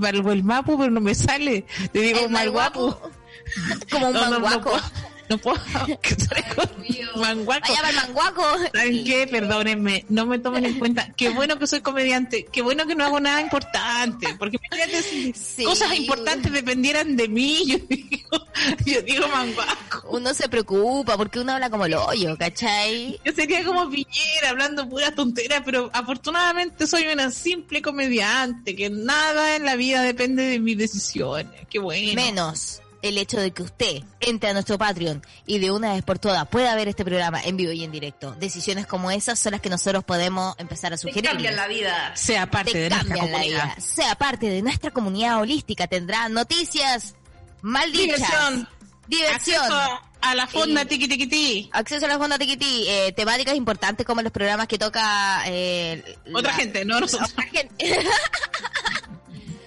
[0.00, 1.64] Para el mapo, pero no me sale.
[1.92, 3.00] Te digo mal guapo.
[3.90, 4.80] Como un No, no, no manguaco.
[5.28, 5.58] No puedo.
[7.16, 7.60] manguaco.
[7.68, 8.42] Vaya para el manguaco.
[8.72, 9.26] ¿Saben qué?
[9.26, 11.12] Perdónenme, no me tomen en cuenta.
[11.16, 15.32] Qué bueno que soy comediante, qué bueno que no hago nada importante, porque imagínate si
[15.34, 15.64] Sí.
[15.64, 18.46] cosas importantes dependieran de mí, yo digo,
[18.84, 20.08] yo digo manguaco.
[20.10, 23.18] Uno se preocupa porque uno habla como el hoyo, ¿cachai?
[23.24, 29.56] Yo sería como Piñera hablando puras tonteras, pero afortunadamente soy una simple comediante, que nada
[29.56, 31.46] en la vida depende de mis decisiones.
[31.70, 32.14] Qué bueno.
[32.14, 36.18] Menos el hecho de que usted entre a nuestro Patreon y de una vez por
[36.18, 38.32] todas pueda ver este programa en vivo y en directo.
[38.40, 41.24] Decisiones como esas son las que nosotros podemos empezar a sugerir.
[41.30, 42.12] cambian la vida.
[42.16, 43.64] Sea parte de nuestra cambian la comunidad.
[43.64, 43.76] vida.
[43.80, 45.86] Sea parte de nuestra comunidad holística.
[45.86, 47.14] Tendrá noticias
[47.62, 48.16] maldichas.
[48.18, 48.68] Diversión.
[49.06, 49.62] Diversión.
[49.62, 51.70] Acceso a la fonda Y- tiki tiki ti.
[51.72, 56.02] Acceso a la fonda Tiquití, eh, temáticas importantes como los programas que toca eh,
[56.34, 57.30] Otra la- gente, no nosotros.
[57.30, 57.76] otra gente.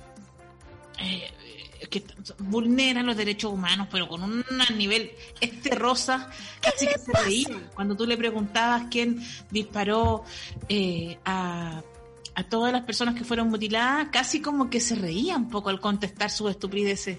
[0.99, 1.31] eh,
[1.91, 2.05] que
[2.38, 4.45] vulneran los derechos humanos, pero con un
[4.77, 6.29] nivel este rosa
[6.61, 10.25] casi que se reía cuando tú le preguntabas quién disparó
[10.69, 11.83] eh, a,
[12.35, 15.81] a todas las personas que fueron mutiladas, casi como que se reía un poco al
[15.81, 17.19] contestar sus estupideces,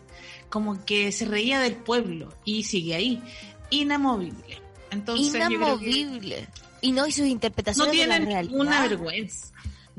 [0.50, 3.22] como que se reía del pueblo y sigue ahí,
[3.70, 4.62] inamovible.
[4.92, 6.48] Entonces, yo creo que Inamovible.
[6.82, 8.60] Y no, y sus no interpretaciones de la tienen realidad.
[8.60, 9.48] una vergüenza.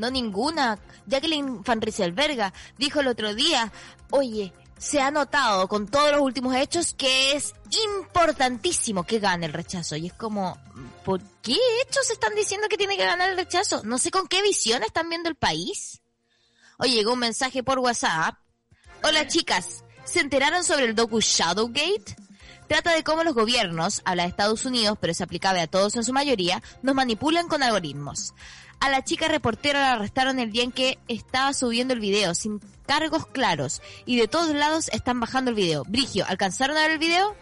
[0.01, 0.79] No ninguna.
[1.07, 3.71] Jacqueline Van Rieselberga dijo el otro día,
[4.11, 7.53] oye, se ha notado con todos los últimos hechos que es
[7.87, 9.97] importantísimo que gane el rechazo.
[9.97, 10.57] Y es como,
[11.05, 13.83] ¿por qué hechos están diciendo que tiene que ganar el rechazo?
[13.85, 16.01] No sé con qué visión están viendo el país.
[16.79, 18.37] Oye, llegó un mensaje por WhatsApp.
[19.03, 22.17] Hola chicas, ¿se enteraron sobre el docu Shadowgate?
[22.69, 26.05] Trata de cómo los gobiernos, habla de Estados Unidos, pero es aplicable a todos en
[26.05, 28.33] su mayoría, nos manipulan con algoritmos.
[28.81, 32.61] A la chica reportera la arrestaron el día en que estaba subiendo el video, sin
[32.87, 35.85] cargos claros, y de todos lados están bajando el video.
[35.85, 37.35] Brigio, ¿alcanzaron a ver el video?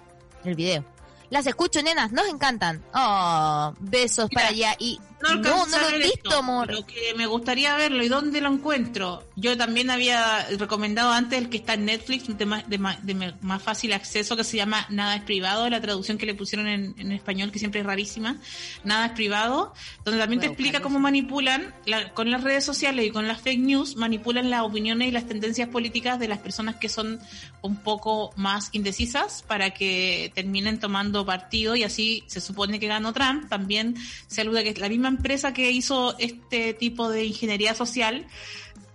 [0.45, 0.85] El video.
[1.31, 2.83] Las escucho, nenas, nos encantan.
[2.93, 4.77] Oh, besos Mira, para allá.
[4.79, 6.73] Y No, no, lo he visto, esto, amor.
[6.73, 9.25] Lo que me gustaría verlo y dónde lo encuentro.
[9.37, 13.15] Yo también había recomendado antes el que está en Netflix de más, de más, de
[13.41, 16.95] más fácil acceso que se llama Nada es privado, la traducción que le pusieron en,
[16.99, 18.37] en español que siempre es rarísima.
[18.85, 23.05] Nada es privado, donde también Voy te explica cómo manipulan la- con las redes sociales
[23.07, 26.77] y con las fake news, manipulan las opiniones y las tendencias políticas de las personas
[26.77, 27.19] que son
[27.63, 33.13] un poco más indecisas para que terminen tomando partido y así se supone que ganó
[33.13, 33.49] Trump.
[33.49, 33.97] También
[34.29, 38.27] se alude que es la misma empresa que hizo este tipo de ingeniería social.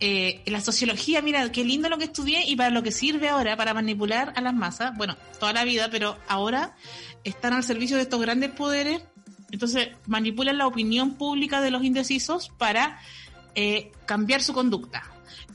[0.06, 3.56] eh, la sociología, mira, qué lindo lo que estudié y para lo que sirve ahora,
[3.56, 6.76] para manipular a las masas, bueno, toda la vida, pero ahora
[7.24, 9.02] están al servicio de estos grandes poderes,
[9.52, 13.00] entonces manipulan la opinión pública de los indecisos para
[13.56, 15.04] eh, cambiar su conducta.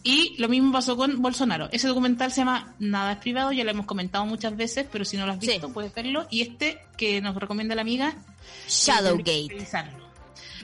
[0.03, 1.68] Y lo mismo pasó con Bolsonaro.
[1.73, 5.18] Ese documental se llama Nada es privado, ya lo hemos comentado muchas veces, pero si
[5.18, 5.49] no lo has Sí.
[5.49, 6.27] visto puedes verlo.
[6.31, 8.14] Y este que nos recomienda la amiga,
[8.66, 9.66] Shadowgate.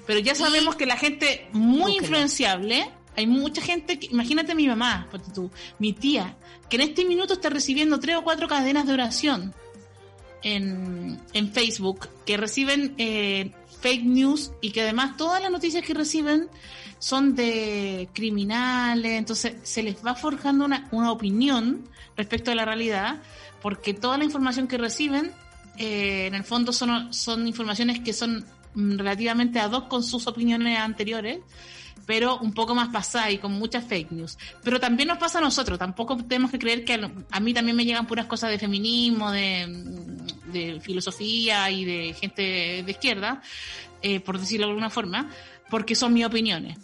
[0.07, 5.09] Pero ya sabemos que la gente muy influenciable, hay mucha gente, que, imagínate mi mamá,
[5.35, 6.37] tú, mi tía,
[6.69, 9.55] que en este minuto está recibiendo tres o cuatro cadenas de oración
[10.43, 15.95] en, en Facebook, que reciben eh, fake news y que además todas las noticias que
[15.95, 16.49] reciben
[16.99, 23.21] son de criminales, entonces se les va forjando una, una opinión respecto a la realidad,
[23.61, 25.33] porque toda la información que reciben,
[25.77, 30.79] eh, en el fondo son, son informaciones que son relativamente ad hoc con sus opiniones
[30.79, 31.41] anteriores,
[32.07, 34.39] pero un poco más pasadas y con muchas fake news.
[34.63, 37.85] Pero también nos pasa a nosotros, tampoco tenemos que creer que a, mí también me
[37.85, 42.43] llegan puras cosas de feminismo, de, mm, filosofía y de gente
[42.85, 43.43] de izquierda,
[44.03, 45.31] eh, por decirlo de alguna forma,
[45.71, 46.79] porque son mis opiniones.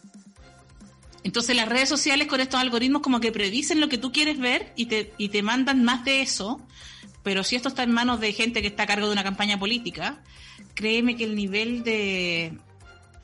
[1.22, 4.72] Entonces las redes sociales con estos algoritmos como que predicen lo que tú quieres ver
[4.74, 6.61] y te, y te mandan más de eso,
[7.22, 9.59] pero si esto está en manos de gente que está a cargo de una campaña
[9.59, 10.20] política,
[10.74, 12.59] créeme que el nivel de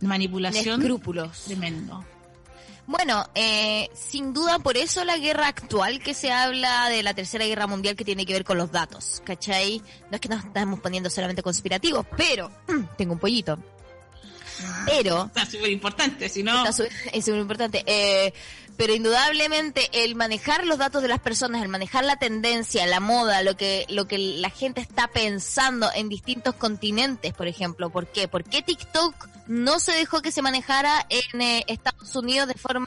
[0.00, 1.44] De manipulación escrúpulos.
[1.46, 2.04] tremendo.
[2.88, 7.44] Bueno, eh, sin duda por eso la guerra actual que se habla de la tercera
[7.44, 9.82] guerra mundial que tiene que ver con los datos, ¿cachai?
[10.08, 12.48] No es que nos estamos poniendo solamente conspirativos, pero
[12.96, 13.58] tengo un pollito.
[14.86, 16.68] Pero Está súper importante, si no...
[16.68, 17.82] Está es súper importante.
[17.86, 18.32] Eh,
[18.76, 23.42] pero indudablemente el manejar los datos de las personas, el manejar la tendencia, la moda,
[23.42, 27.90] lo que, lo que la gente está pensando en distintos continentes, por ejemplo.
[27.90, 28.28] ¿Por qué?
[28.28, 32.86] ¿Por qué TikTok no se dejó que se manejara en eh, Estados Unidos de forma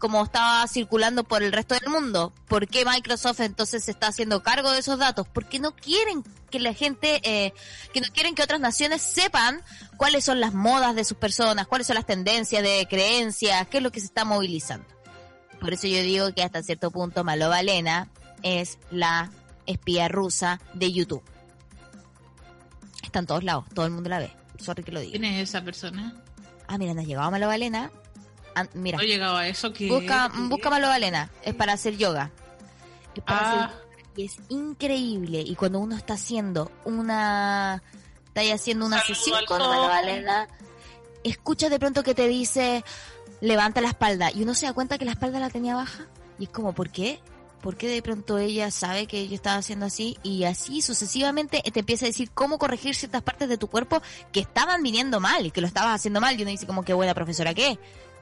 [0.00, 2.32] como estaba circulando por el resto del mundo?
[2.48, 5.28] ¿Por qué Microsoft entonces se está haciendo cargo de esos datos?
[5.28, 7.52] Porque no quieren que la gente, eh,
[7.92, 9.62] que no quieren que otras naciones sepan
[9.98, 13.82] cuáles son las modas de sus personas, cuáles son las tendencias de creencias, qué es
[13.82, 14.86] lo que se está movilizando.
[15.60, 18.08] Por eso yo digo que hasta cierto punto Malo Valena
[18.42, 19.30] es la
[19.66, 21.22] espía rusa de YouTube.
[23.02, 24.32] Está en todos lados, todo el mundo la ve.
[24.58, 25.12] Sorry que lo diga.
[25.12, 26.14] ¿Quién es esa persona?
[26.66, 27.90] Ah, mira, nos llegado Malo Valena.
[28.54, 29.88] Ah, mira, No he llegado a eso que...
[29.88, 31.30] busca, busca Malo Valena.
[31.42, 32.30] Es para hacer yoga.
[33.14, 33.48] Es para Ah.
[33.64, 33.84] hacer yoga
[34.16, 35.40] y es increíble.
[35.40, 37.82] Y cuando uno está haciendo una...
[38.28, 39.58] Está ahí haciendo una Saludo sesión con.
[39.58, 40.48] Malo Valena,
[41.24, 42.84] escuchas de pronto que te dice,
[43.40, 44.30] levanta la espalda.
[44.32, 46.06] Y uno se da cuenta que la espalda la tenía baja.
[46.38, 47.20] Y es como, ¿por qué?
[47.60, 50.16] ¿Por qué de pronto ella sabe que yo estaba haciendo así?
[50.22, 54.00] Y así sucesivamente te empieza a decir cómo corregir ciertas partes de tu cuerpo
[54.32, 56.38] que estaban viniendo mal y que lo estabas haciendo mal.
[56.38, 57.78] Y uno dice como, qué buena profesora que.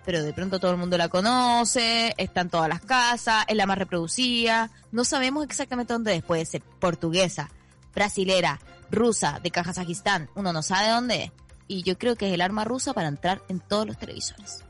[0.08, 3.66] Pero de pronto todo el mundo la conoce, está en todas las casas, es la
[3.66, 4.70] más reproducida.
[4.90, 6.22] No sabemos exactamente dónde es.
[6.22, 7.50] Puede ser portuguesa,
[7.94, 8.58] brasilera,
[8.90, 10.30] rusa, de Kazajistán.
[10.34, 11.32] Uno no sabe dónde es.
[11.66, 14.64] Y yo creo que es el arma rusa para entrar en todos los televisores.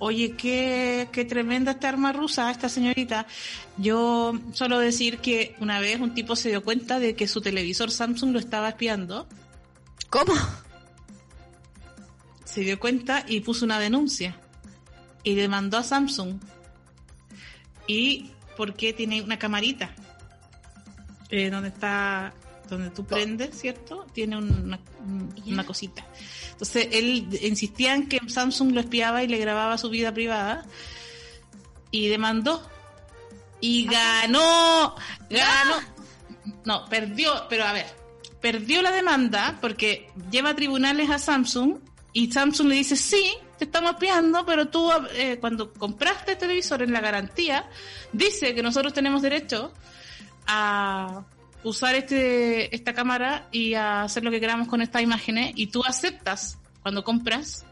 [0.00, 3.28] Oye, qué, qué tremenda esta arma rusa, esta señorita.
[3.76, 7.92] Yo solo decir que una vez un tipo se dio cuenta de que su televisor
[7.92, 9.28] Samsung lo estaba espiando.
[10.10, 10.34] ¿Cómo?
[12.44, 14.40] Se dio cuenta y puso una denuncia.
[15.26, 16.38] Y demandó a Samsung.
[17.88, 19.90] Y porque tiene una camarita.
[21.30, 22.32] Eh, donde está,
[22.70, 24.06] donde tú prendes, ¿cierto?
[24.12, 24.78] Tiene una,
[25.44, 26.06] una cosita.
[26.52, 30.64] Entonces él insistía en que Samsung lo espiaba y le grababa su vida privada.
[31.90, 32.64] Y demandó.
[33.60, 34.94] Y ganó.
[35.28, 35.80] Ganó.
[36.64, 37.86] No, perdió, pero a ver,
[38.40, 41.78] perdió la demanda porque lleva a tribunales a Samsung
[42.12, 46.82] y Samsung le dice, sí, te estamos espiando, pero tú eh, cuando compraste el televisor
[46.82, 47.68] en la garantía,
[48.12, 49.72] dice que nosotros tenemos derecho
[50.46, 51.24] a
[51.64, 55.82] usar este esta cámara y a hacer lo que queramos con estas imágenes y tú
[55.84, 57.64] aceptas cuando compras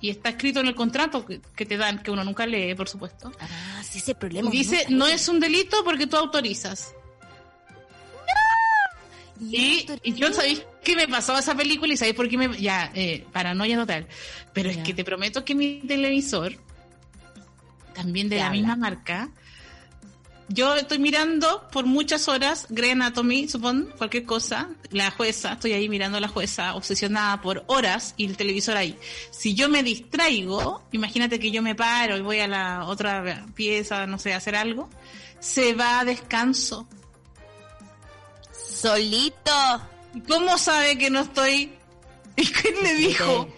[0.00, 2.88] y está escrito en el contrato que, que te dan, que uno nunca lee, por
[2.88, 3.32] supuesto.
[3.40, 4.50] Ah, sí, ese problema.
[4.52, 6.92] Y dice, no es un delito porque tú autorizas.
[9.40, 12.56] Y, y yo sabéis qué me pasó esa película y sabéis por qué me.
[12.60, 14.06] Ya, eh, paranoia total.
[14.52, 14.78] Pero Ya.
[14.78, 16.56] es que te prometo que mi televisor,
[17.94, 18.56] también de la habla.
[18.58, 19.30] misma marca,
[20.48, 25.88] yo estoy mirando por muchas horas Grey Anatomy, supón, cualquier cosa, la jueza, estoy ahí
[25.88, 28.98] mirando a la jueza, obsesionada por horas y el televisor ahí.
[29.30, 34.06] Si yo me distraigo, imagínate que yo me paro y voy a la otra pieza,
[34.06, 34.90] no sé, a hacer algo,
[35.40, 36.86] se va a descanso.
[38.52, 39.80] Solito.
[40.14, 41.72] ¿Y ¿Cómo sabe que no estoy?
[42.36, 43.48] ¿Y quién le dijo?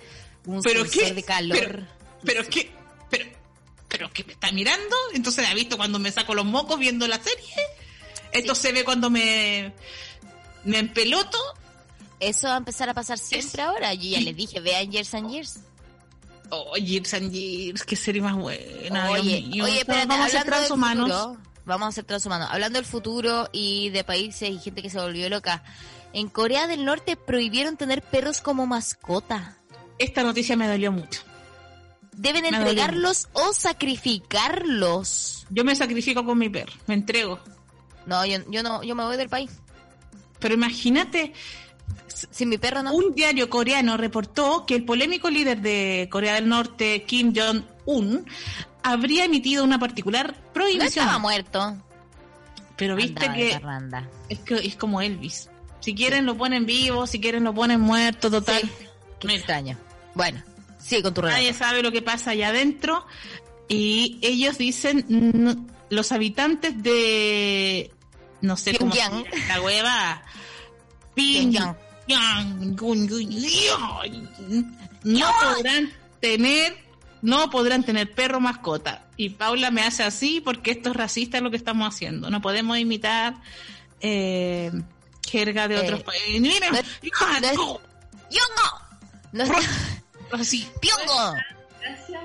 [0.46, 1.12] Un ¿Pero qué?
[1.12, 1.58] de calor.
[1.58, 1.86] Pero,
[2.24, 2.70] pero qué,
[3.10, 3.24] pero,
[3.88, 7.18] pero que me está mirando, entonces ha visto cuando me saco los mocos viendo la
[7.18, 7.54] serie.
[8.32, 9.72] Esto se ve cuando me,
[10.64, 11.38] me empeloto.
[12.20, 13.92] Eso va a empezar a pasar siempre ahora.
[13.94, 15.58] Yo ya les dije, vean Years and Years.
[16.50, 19.08] Oh, Years and Years, qué serie más buena.
[19.08, 19.64] Dios Oye, mío.
[19.64, 21.10] oye, espérate, vamos a ser transhumanos.
[21.10, 22.48] futuro, vamos a ser transhumanos.
[22.50, 25.64] Hablando del futuro y de países y gente que se volvió loca.
[26.16, 29.58] En Corea del Norte prohibieron tener perros como mascota.
[29.98, 31.20] Esta noticia me dolió mucho.
[32.12, 32.68] Deben Me dolió.
[32.70, 35.46] entregarlos o sacrificarlos.
[35.50, 37.38] Yo me sacrifico con mi perro, me entrego.
[38.06, 39.50] No, yo, yo no, yo me voy del país.
[40.38, 41.34] Pero imagínate,
[42.30, 42.94] Sin mi perro no.
[42.94, 48.24] un diario coreano reportó que el polémico líder de Corea del Norte, Kim Jong-un,
[48.82, 51.04] habría emitido una particular No prohibición.
[51.04, 51.76] estaba muerto.
[52.76, 53.26] Pero viste
[54.30, 55.50] es, que es como Elvis.
[55.86, 58.60] Si quieren lo ponen vivo, si quieren lo ponen muerto, total.
[58.60, 58.68] Sí,
[59.20, 59.78] Qué extraño.
[60.14, 60.42] Bueno,
[60.80, 61.38] sigue con tu relato.
[61.38, 63.06] Nadie sabe lo que pasa allá adentro.
[63.68, 67.92] Y ellos dicen, los habitantes de,
[68.40, 69.24] no sé cómo se Pyongyang.
[69.26, 70.22] llama la hueva,
[71.14, 71.76] Pyongyang.
[75.04, 76.76] No podrán tener,
[77.22, 79.06] no podrán tener perro mascota.
[79.16, 82.28] Y Paula me hace así porque esto es racista lo que estamos haciendo.
[82.28, 83.36] No podemos imitar
[84.00, 84.72] eh,
[85.26, 86.40] jerga de Eh, otros países.
[86.40, 87.56] Mira, no no es-
[88.30, 88.80] ¡Yongo!
[89.32, 89.58] No está...
[90.32, 91.34] así, ¡Piongo!
[91.80, 92.22] Gracias.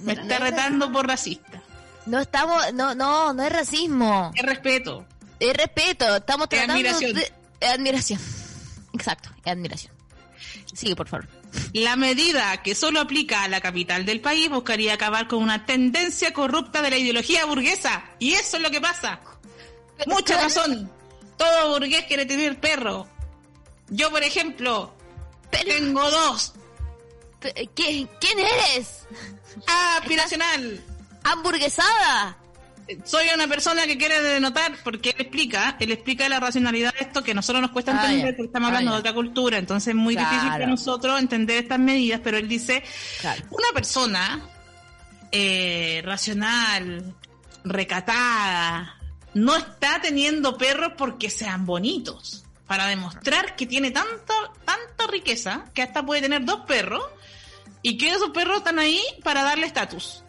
[0.00, 1.62] me está no retando por racista.
[2.06, 4.32] No estamos, no, no, no es racismo.
[4.34, 5.06] Es respeto.
[5.38, 6.16] Es respeto.
[6.16, 7.12] Estamos Es tratando admiración.
[7.14, 8.20] de es admiración.
[8.94, 9.92] Exacto, es admiración.
[10.74, 11.28] Sigue, por favor.
[11.74, 16.32] La medida que solo aplica a la capital del país buscaría acabar con una tendencia
[16.32, 18.02] corrupta de la ideología burguesa.
[18.18, 19.20] Y eso es lo que pasa.
[20.06, 20.90] Mucha razón.
[21.40, 23.08] Todo burgués quiere tener perro.
[23.88, 24.94] Yo, por ejemplo,
[25.50, 26.52] tengo dos.
[27.74, 29.06] ¿Quién eres?
[29.66, 30.84] Aspiracional.
[31.24, 32.36] Hamburguesada
[33.04, 37.22] soy una persona que quiere denotar, porque él explica, él explica la racionalidad de esto
[37.22, 39.88] que a nosotros nos cuesta ah, entender, porque estamos ah, hablando de otra cultura, entonces
[39.88, 42.82] es muy difícil para nosotros entender estas medidas, pero él dice,
[43.50, 44.40] una persona
[45.30, 47.14] eh, racional,
[47.64, 48.99] recatada,
[49.34, 55.82] no está teniendo perros porque sean bonitos, para demostrar que tiene tanta, tanta riqueza que
[55.82, 57.02] hasta puede tener dos perros
[57.82, 60.22] y que esos perros están ahí para darle estatus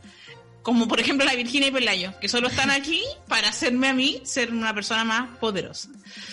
[0.62, 4.22] como por ejemplo la Virginia y Pelayo, que solo están aquí para hacerme a mí
[4.24, 5.89] ser una persona más poderosa.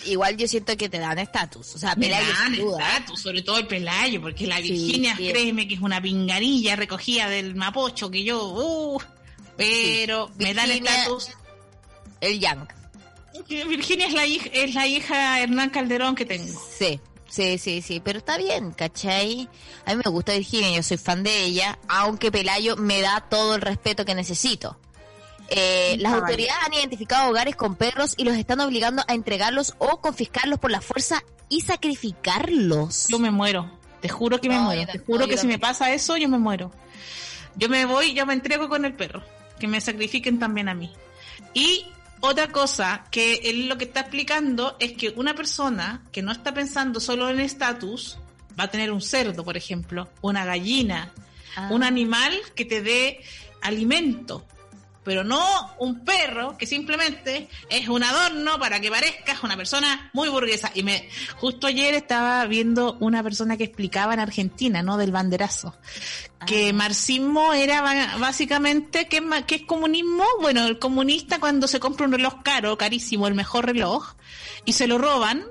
[0.07, 3.67] Igual yo siento que te dan estatus, o sea, Pelayo dan estatus, sobre todo el
[3.67, 9.01] Pelayo, porque la Virginia, créeme que es una pingarilla recogida del mapocho que yo, uh,
[9.57, 11.31] pero me dan estatus.
[12.21, 12.69] El Yang.
[13.49, 16.61] Virginia es la hija, es la hija Hernán Calderón que tengo.
[16.77, 17.01] Sí.
[17.29, 19.51] Sí, sí, sí, pero está bien, ¿cachai?
[19.85, 23.55] A mí me gusta Virginia, yo soy fan de ella, aunque Pelayo me da todo
[23.55, 24.79] el respeto que necesito.
[25.51, 30.01] Eh, las autoridades han identificado hogares con perros y los están obligando a entregarlos o
[30.01, 33.09] confiscarlos por la fuerza y sacrificarlos.
[33.09, 36.17] Yo me muero, te juro que me muero, te juro que si me pasa eso,
[36.17, 36.73] yo me muero.
[37.57, 39.23] Yo me voy, yo me entrego con el perro,
[39.59, 40.93] que me sacrifiquen también a mí.
[41.55, 41.87] Y
[42.21, 46.53] otra cosa que él lo que está explicando es que una persona que no está
[46.53, 48.19] pensando solo en estatus
[48.59, 51.13] va a tener un cerdo, por ejemplo, una gallina,
[51.57, 51.69] ah.
[51.71, 53.21] un animal que te dé
[53.63, 54.45] alimento,
[55.09, 55.43] pero no
[55.79, 60.71] un perro que simplemente es un adorno para que parezcas una persona muy burguesa.
[60.75, 64.99] Y me justo ayer estaba viendo una persona que explicaba en Argentina, ¿no?
[64.99, 65.75] Del banderazo,
[66.47, 66.73] que ah.
[66.75, 70.25] marxismo era básicamente ¿qué, qué es comunismo.
[70.43, 74.13] Bueno, el comunista cuando se compra un reloj caro, carísimo, el mejor reloj,
[74.67, 75.43] y se lo roban,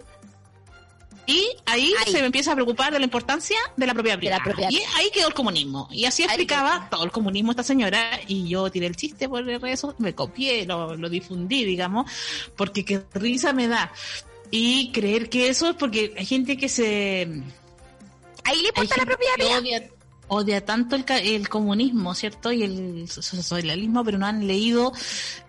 [1.28, 4.42] y ahí, se me empieza a preocupar de la importancia de la propiedad privada.
[4.72, 5.90] Y ahí quedó el comunismo.
[5.92, 8.18] Y así explicaba todo el comunismo esta señora.
[8.28, 12.10] Y yo tiré el chiste por el redes me copié, lo, lo difundí, digamos,
[12.56, 13.92] porque qué risa me da.
[14.52, 17.28] Y creer que eso es porque hay gente que se...
[18.46, 19.97] Ahí le importa la propiedad privada
[20.28, 22.52] odia tanto el, el, comunismo, ¿cierto?
[22.52, 24.94] Y el socialismo, pero no han leído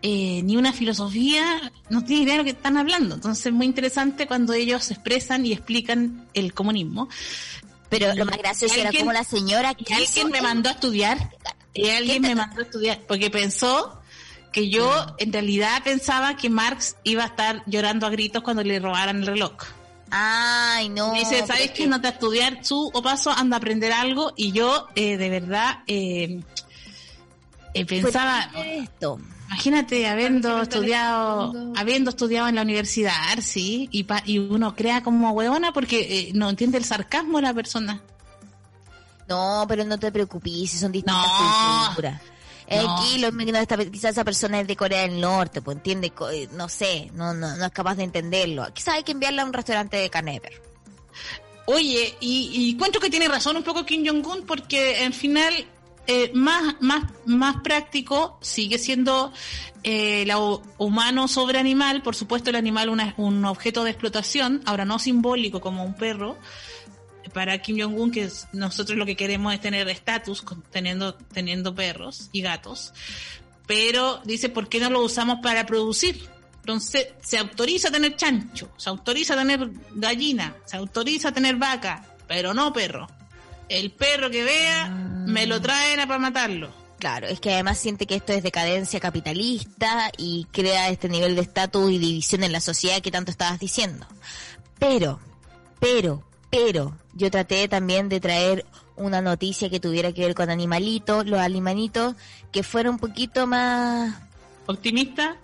[0.02, 3.16] eh, ni una filosofía, no tienen idea de lo que están hablando.
[3.16, 7.08] Entonces es muy interesante cuando ellos expresan y explican el comunismo.
[7.88, 9.94] Pero lo más gracioso era como la señora que...
[9.94, 11.30] alguien me mandó a estudiar,
[11.72, 14.00] y alguien me mandó a estudiar, porque pensó
[14.52, 15.14] que yo mm.
[15.18, 19.26] en realidad pensaba que Marx iba a estar llorando a gritos cuando le robaran el
[19.26, 19.54] reloj.
[20.10, 21.12] Ay, no.
[21.12, 21.86] Me dice, ¿sabes qué?
[21.86, 24.32] No te a estudiar su o paso, anda a aprender algo.
[24.36, 26.40] Y yo, eh, de verdad, eh,
[27.74, 28.50] eh pensaba...
[28.54, 29.20] Esto?
[29.48, 35.72] Imagínate habiendo estudiado, habiendo estudiado en la universidad, sí, y, y uno crea como huevona
[35.72, 38.02] porque eh, no entiende el sarcasmo de la persona.
[39.26, 41.26] No, pero no te preocupes, son distintas
[41.86, 42.20] culturas.
[42.70, 42.84] Eh,
[43.90, 47.56] quizás esa persona es de Corea del Norte, pues entiende, eh, no sé, no, no,
[47.56, 48.66] no es capaz de entenderlo.
[48.74, 50.42] Quizás hay que enviarla a un restaurante de carne
[51.66, 55.66] Oye, y, y encuentro que tiene razón un poco Kim Jong-un porque al final
[56.10, 59.30] eh, más, más, más práctico sigue siendo
[59.82, 64.86] eh, lo humano sobre animal, por supuesto el animal es un objeto de explotación, ahora
[64.86, 66.38] no simbólico como un perro,
[67.28, 72.42] para Kim Jong-un que nosotros lo que queremos es tener estatus teniendo, teniendo perros y
[72.42, 72.92] gatos,
[73.66, 76.28] pero dice, ¿por qué no lo usamos para producir?
[76.60, 81.56] Entonces, se autoriza a tener chancho, se autoriza a tener gallina, se autoriza a tener
[81.56, 83.06] vaca, pero no perro.
[83.68, 86.70] El perro que vea, me lo traen a para matarlo.
[86.98, 91.42] Claro, es que además siente que esto es decadencia capitalista y crea este nivel de
[91.42, 94.06] estatus y división en la sociedad que tanto estabas diciendo.
[94.78, 95.20] Pero,
[95.80, 98.64] pero, pero yo traté también de traer
[98.96, 102.14] una noticia que tuviera que ver con animalitos, los animalitos
[102.52, 104.14] que fuera un poquito más...
[104.66, 105.36] ¿Optimista?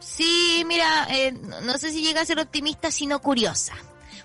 [0.00, 1.32] Sí, mira, eh,
[1.62, 3.74] no sé si llega a ser optimista, sino curiosa.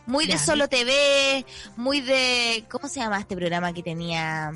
[0.06, 1.46] Muy de Solo TV,
[1.78, 2.66] muy de...
[2.70, 4.54] ¿Cómo se llama este programa que tenía?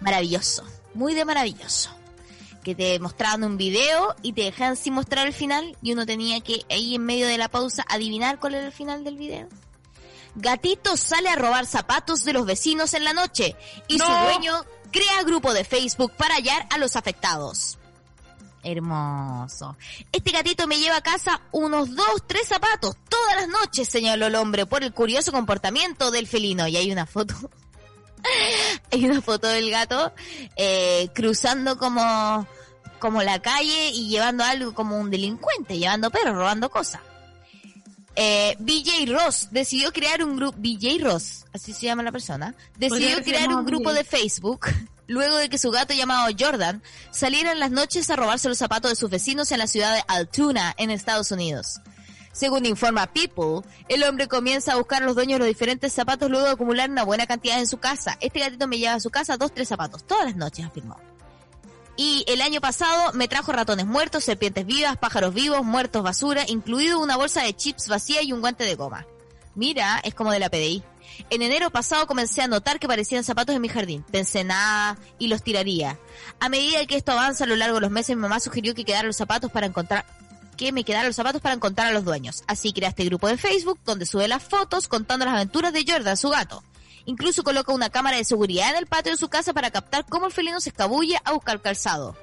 [0.00, 0.64] Maravilloso,
[0.94, 1.90] muy de maravilloso.
[2.64, 6.40] Que te mostraban un video y te dejaban sin mostrar el final y uno tenía
[6.40, 9.48] que ahí en medio de la pausa adivinar cuál era el final del video.
[10.38, 13.56] Gatito sale a robar zapatos de los vecinos en la noche
[13.88, 17.76] y su dueño crea grupo de Facebook para hallar a los afectados.
[18.62, 19.76] Hermoso.
[20.12, 24.34] Este gatito me lleva a casa unos dos, tres zapatos todas las noches, señaló el
[24.34, 26.66] hombre por el curioso comportamiento del felino.
[26.68, 27.34] Y hay una foto
[28.92, 30.12] Hay una foto del gato
[30.56, 32.46] eh, cruzando como,
[32.98, 37.00] como la calle y llevando algo como un delincuente, llevando perros, robando cosas.
[38.20, 43.22] Eh, BJ Ross decidió crear un grupo, BJ Ross, así se llama la persona, decidió
[43.22, 44.66] crear un grupo de Facebook
[45.06, 48.90] luego de que su gato llamado Jordan saliera en las noches a robarse los zapatos
[48.90, 51.80] de sus vecinos en la ciudad de Altoona, en Estados Unidos.
[52.32, 56.28] Según informa People, el hombre comienza a buscar a los dueños de los diferentes zapatos
[56.28, 58.18] luego de acumular una buena cantidad en su casa.
[58.20, 60.96] Este gatito me lleva a su casa dos, tres zapatos, todas las noches, afirmó.
[61.98, 67.00] Y el año pasado me trajo ratones muertos, serpientes vivas, pájaros vivos, muertos, basura, incluido
[67.00, 69.04] una bolsa de chips vacía y un guante de goma.
[69.56, 70.84] Mira, es como de la PDI.
[71.28, 74.04] En enero pasado comencé a notar que parecían zapatos en mi jardín.
[74.12, 75.98] Pensé nada y los tiraría.
[76.38, 78.84] A medida que esto avanza a lo largo de los meses, mi mamá sugirió que
[78.84, 80.06] quedara los zapatos para encontrar
[80.56, 82.44] que me quedaran los zapatos para encontrar a los dueños.
[82.46, 86.16] Así creé este grupo de Facebook donde sube las fotos contando las aventuras de Jordan,
[86.16, 86.62] su gato.
[87.08, 90.26] Incluso coloca una cámara de seguridad en el patio de su casa para captar cómo
[90.26, 92.14] el felino se escabulle a buscar calzado.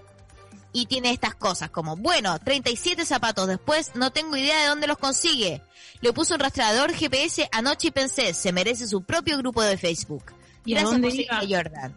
[0.74, 5.00] Y tiene estas cosas como, bueno, 37 zapatos después, no tengo idea de dónde los
[5.00, 5.64] consigue.
[6.02, 10.26] Le puso un rastreador GPS anoche y pensé, se merece su propio grupo de Facebook.
[10.66, 11.40] ¿Y Gracias dónde por iba?
[11.58, 11.96] Jordan.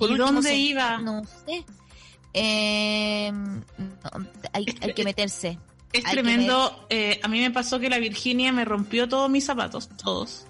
[0.00, 0.98] ¿Y dónde iba?
[0.98, 1.64] No sé.
[2.34, 5.56] Eh, no, hay, hay que meterse.
[5.92, 6.86] Es Hay tremendo.
[6.90, 10.46] eh, a mí me pasó que la Virginia me rompió todos mis zapatos, todos.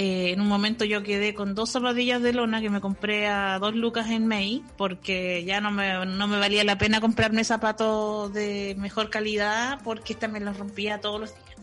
[0.00, 3.58] Eh, en un momento yo quedé con dos zapatillas de lona que me compré a
[3.58, 8.32] dos lucas en May porque ya no me, no me valía la pena comprarme zapatos
[8.32, 11.56] de mejor calidad porque esta me los rompía todos los días.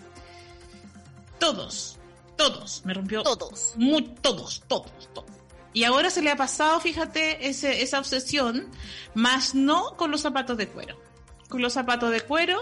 [1.39, 1.97] Todos,
[2.35, 3.73] todos, me rompió Todos.
[3.77, 5.29] Mu- todos, todos, todos.
[5.71, 8.67] Y ahora se le ha pasado, fíjate, ese, esa obsesión,
[9.13, 10.97] más no con los zapatos de cuero.
[11.47, 12.59] Con los zapatos de cuero,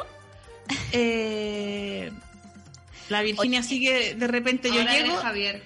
[0.91, 2.11] eh,
[3.09, 5.63] la Virginia sigue, de repente yo Ahora llego, Javier.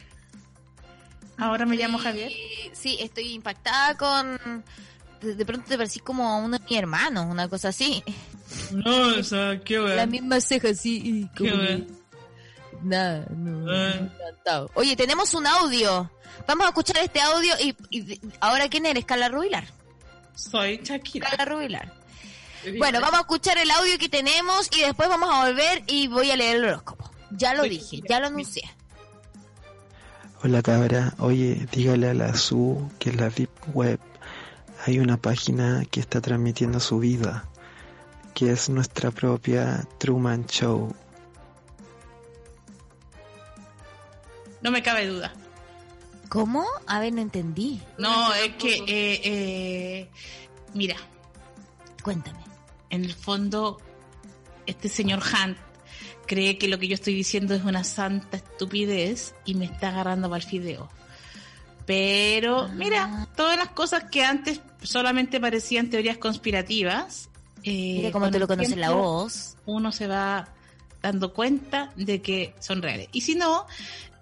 [1.37, 2.29] ahora me llamo Javier.
[2.31, 4.63] Sí, Sí, estoy impactada con...
[5.21, 8.03] De, de pronto te parecís como uno de mis hermanos, una cosa así.
[8.71, 11.01] No, o sea, qué La misma ceja así.
[11.03, 11.85] y Qué bueno.
[12.83, 13.95] Nada, no, Eh.
[13.99, 14.69] encantado.
[14.75, 16.11] Oye, tenemos un audio.
[16.47, 19.65] Vamos a escuchar este audio y, ahora quién eres, Carla Rubilar.
[20.35, 21.29] Soy Shakira.
[21.29, 21.91] Carla Rubilar.
[22.77, 26.29] Bueno, vamos a escuchar el audio que tenemos y después vamos a volver y voy
[26.29, 27.09] a leer el horóscopo.
[27.31, 28.63] Ya lo dije, ya lo anuncié.
[30.43, 33.99] Hola cabra, oye, dígale a la Su que en la Deep Web
[34.85, 37.49] hay una página que está transmitiendo su vida,
[38.35, 40.95] que es nuestra propia Truman Show.
[44.61, 45.33] No me cabe duda.
[46.29, 46.65] ¿Cómo?
[46.87, 47.81] A ver, no entendí.
[47.97, 50.09] No, No, es que, eh, eh,
[50.73, 50.95] mira,
[52.03, 52.39] Cuéntame.
[52.89, 53.77] en el fondo,
[54.65, 55.57] este señor Hunt
[56.25, 60.29] cree que lo que yo estoy diciendo es una santa estupidez y me está agarrando
[60.29, 60.89] para el fideo.
[61.85, 62.71] Pero, Ah.
[62.73, 67.29] mira, todas las cosas que antes solamente parecían teorías conspirativas.
[67.63, 69.55] eh, Mira cómo con te lo conoce la voz.
[69.65, 70.47] Uno se va
[71.01, 73.07] dando cuenta de que son reales.
[73.11, 73.65] Y si no,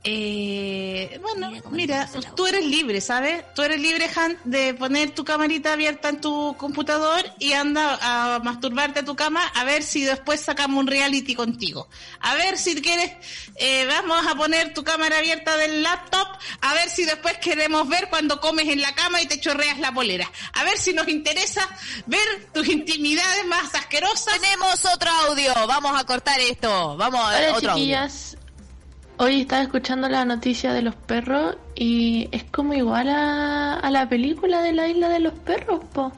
[0.08, 3.44] eh, bueno, Mira tú eres libre, ¿sabes?
[3.56, 8.40] Tú eres libre, Han, de poner tu camarita abierta en tu computador y anda a
[8.40, 11.90] masturbarte a tu cama a ver si después sacamos un reality contigo.
[12.20, 13.14] A ver si quieres,
[13.56, 16.28] eh, vamos a poner tu cámara abierta del laptop,
[16.62, 19.92] a ver si después queremos ver cuando comes en la cama y te chorreas la
[19.92, 20.32] polera.
[20.54, 21.68] A ver si nos interesa
[22.06, 24.40] ver tus intimidades más asquerosas.
[24.40, 25.52] Tenemos otro audio.
[25.68, 26.96] Vamos a cortar esto.
[26.96, 28.08] Vamos a Hola otro audio.
[29.18, 34.08] Hoy estaba escuchando la noticia de los perros y es como igual a, a la
[34.10, 36.12] película de la isla de los perros, po.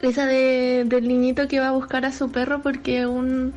[0.00, 3.54] Esa de, del niñito que va a buscar a su perro porque un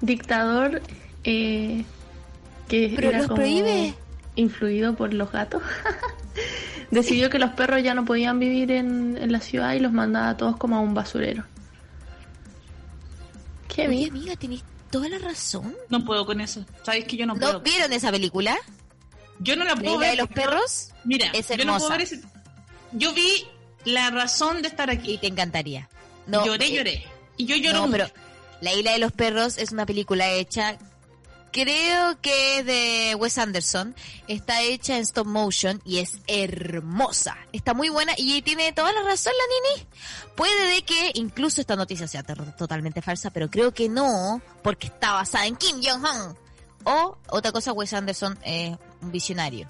[0.00, 0.82] dictador
[1.24, 1.84] eh,
[2.68, 3.94] que Pero era los como prohíbe.
[4.36, 5.62] influido por los gatos
[6.90, 10.30] decidió que los perros ya no podían vivir en, en la ciudad y los mandaba
[10.30, 11.44] a todos como a un basurero.
[13.68, 14.10] Qué Oye, bien.
[14.10, 14.62] amiga, tenés
[14.94, 15.76] toda la razón.
[15.88, 16.64] No puedo con eso.
[16.84, 17.60] ¿Sabes que yo no ¿No puedo?
[17.62, 18.56] vieron esa película?
[19.40, 20.10] Yo no la ¿La puedo isla ver.
[20.10, 20.88] de los no- perros?
[21.04, 21.88] Mira, Es yo no puedo hermosa.
[21.88, 22.20] ver ese-
[22.92, 23.44] Yo vi
[23.84, 25.18] la razón de estar Y aquí.
[25.18, 25.88] te encantaría.
[26.28, 27.04] No, lloré, eh, lloré.
[27.36, 28.06] Y yo lloro No, pero
[28.60, 30.78] La Isla de los Perros es una película hecha,
[31.54, 33.94] creo que es de Wes Anderson.
[34.26, 37.38] Está hecha en stop motion y es hermosa.
[37.52, 39.88] Está muy buena y tiene toda la razón la Nini.
[40.34, 45.12] Puede de que incluso esta noticia sea totalmente falsa, pero creo que no, porque está
[45.12, 46.36] basada en Kim Jong-un.
[46.86, 49.68] O otra cosa, Wes Anderson es un visionario.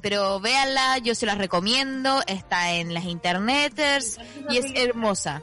[0.00, 4.18] Pero véanla, yo se las recomiendo, está en las interneters
[4.48, 5.42] y es hermosa.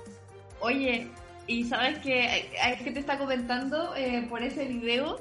[0.62, 1.12] Oye,
[1.48, 5.20] y sabes que hay que te está comentando eh, por ese video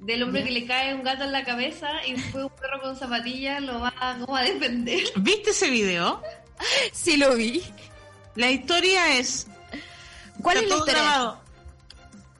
[0.00, 2.96] del hombre que le cae un gato en la cabeza y después un perro con
[2.96, 5.04] zapatillas lo va, como a defender.
[5.16, 6.22] ¿Viste ese video?
[6.92, 7.62] Sí lo vi.
[8.34, 9.46] La historia es.
[10.42, 11.02] ¿Cuál está es la historia?
[11.02, 11.40] grabado.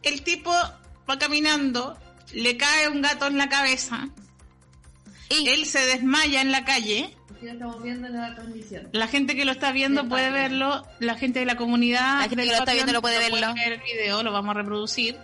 [0.02, 0.52] El tipo
[1.08, 1.98] va caminando,
[2.32, 4.08] le cae un gato en la cabeza,
[5.28, 7.14] Y él se desmaya en la calle.
[7.42, 8.88] Estamos viendo la transmisión.
[8.92, 12.20] La gente que lo está viendo puede verlo, la gente de la comunidad.
[12.20, 13.54] La gente que lo está viendo lo puede verlo.
[13.54, 15.18] ver el video, lo vamos a reproducir.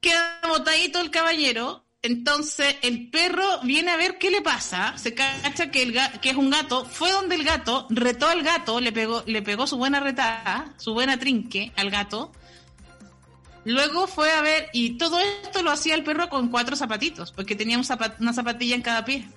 [0.00, 1.84] Queda botadito el caballero.
[2.02, 6.36] Entonces el perro viene a ver qué le pasa, se cacha que, el que es
[6.36, 10.00] un gato, fue donde el gato, retó al gato, le pegó, le pegó su buena
[10.00, 12.32] retada, su buena trinque al gato.
[13.66, 17.54] Luego fue a ver, y todo esto lo hacía el perro con cuatro zapatitos, porque
[17.54, 19.28] tenía un zapat- una zapatilla en cada pie.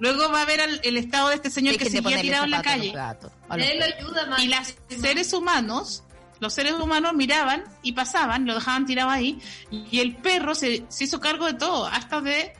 [0.00, 2.44] Luego va a ver al- el estado de este señor que dejen de seguía tirado
[2.46, 2.90] en la calle.
[2.90, 4.42] gatos, Él ayuda.
[4.42, 6.02] Y los seres humanos,
[6.40, 11.04] los seres humanos miraban y pasaban, lo dejaban tirado ahí, y el perro se, se
[11.04, 12.52] hizo cargo de todo, hasta de,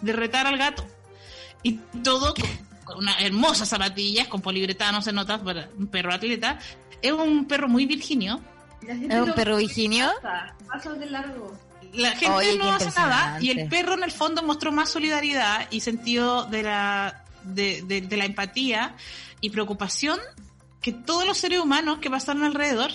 [0.00, 0.84] de retar al gato.
[1.62, 1.72] Y
[2.02, 2.44] todo con,
[2.84, 6.58] con unas hermosas zapatillas, con poliuretano, se nota, para un perro atleta.
[7.02, 8.40] Es un perro muy virginio.
[8.86, 10.10] ¿Es un perro virginio?
[10.22, 11.52] pasa, Pasa de largo.
[11.92, 15.66] La gente Oye, no hace nada y el perro en el fondo mostró más solidaridad
[15.70, 18.94] y sentido de la, de, de- de la empatía
[19.40, 20.18] y preocupación
[20.82, 22.90] que todos los seres humanos que pasaron alrededor.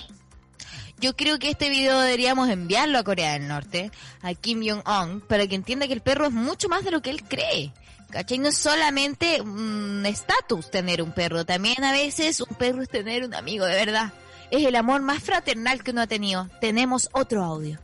[1.00, 3.92] Yo creo que este video deberíamos enviarlo a Corea del Norte,
[4.22, 7.10] a Kim Jong-un, para que entienda que el perro es mucho más de lo que
[7.10, 7.74] él cree.
[8.10, 8.38] ¿Cachai?
[8.38, 13.24] No es solamente un estatus tener un perro, también a veces un perro es tener
[13.26, 14.14] un amigo de verdad.
[14.52, 16.48] Es el amor más fraternal que uno ha tenido.
[16.62, 17.80] Tenemos otro audio.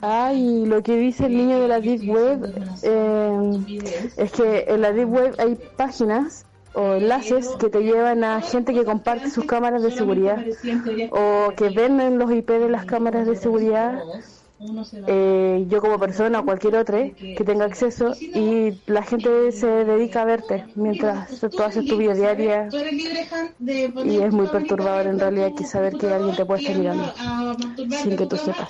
[0.00, 4.92] Ay, lo que dice el niño de la Deep Web eh, es que en la
[4.92, 6.44] Deep Web hay páginas
[6.74, 10.44] o enlaces que te llevan a gente que comparte sus cámaras de seguridad
[11.10, 14.04] o que venden los IP de las cámaras de seguridad.
[15.06, 20.22] eh, yo como persona o cualquier otro que tenga acceso y la gente se dedica
[20.22, 22.68] a verte mientras tú haces tu vida diaria
[24.04, 27.04] y es muy perturbador en realidad que saber que alguien te puede estar mirando
[28.02, 28.68] sin que tú sepas.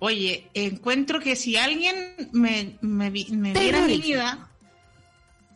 [0.00, 1.94] Oye, encuentro que si alguien
[2.32, 4.48] me, me, vi- me viera mi vida,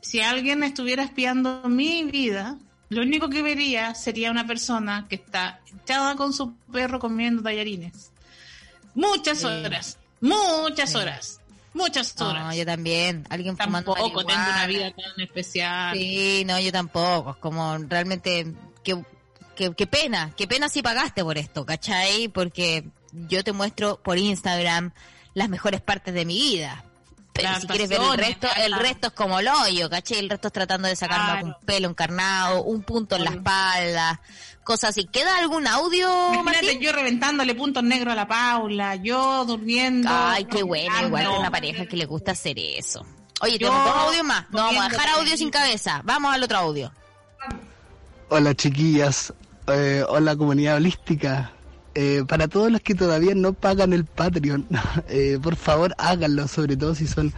[0.03, 2.59] si alguien estuviera espiando mi vida,
[2.91, 8.11] lo único que vería sería una persona que está echada con su perro comiendo tallarines.
[8.95, 11.41] Muchas horas, muchas horas,
[11.73, 12.45] muchas horas.
[12.45, 13.25] No, yo también.
[13.31, 15.97] Alguien fumando Tampoco tengo una vida tan especial.
[15.97, 17.31] Sí, no, yo tampoco.
[17.31, 19.03] Es como realmente, qué,
[19.55, 22.29] qué, qué pena, qué pena si pagaste por esto, ¿cachai?
[22.29, 24.93] Porque yo te muestro por Instagram
[25.33, 26.85] las mejores partes de mi vida.
[27.33, 30.19] Pero Las si quieres ver el resto, el resto es como el hoyo, ¿cachai?
[30.19, 31.39] El resto es tratando de sacarme Claro.
[31.39, 34.21] algún pelo encarnado, un punto en la espalda,
[34.65, 35.07] cosas así.
[35.07, 36.81] ¿Queda algún audio, Imagínate Martín?
[36.83, 40.11] yo reventándole puntos negros a la Paula, yo durmiendo.
[40.13, 43.07] Ay, qué bueno, igual que una pareja que le gusta hacer eso.
[43.41, 44.45] Oye, tenemos dos audios más.
[44.51, 46.03] No vamos a dejar audio sin cabeza.
[46.05, 46.93] Vamos al otro audio.
[48.29, 49.33] Hola chiquillas,
[49.69, 51.53] Eh, hola comunidad holística.
[51.95, 54.67] Eh, para todos los que todavía no pagan el Patreon,
[55.09, 57.33] eh, por favor háganlo, sobre todo si son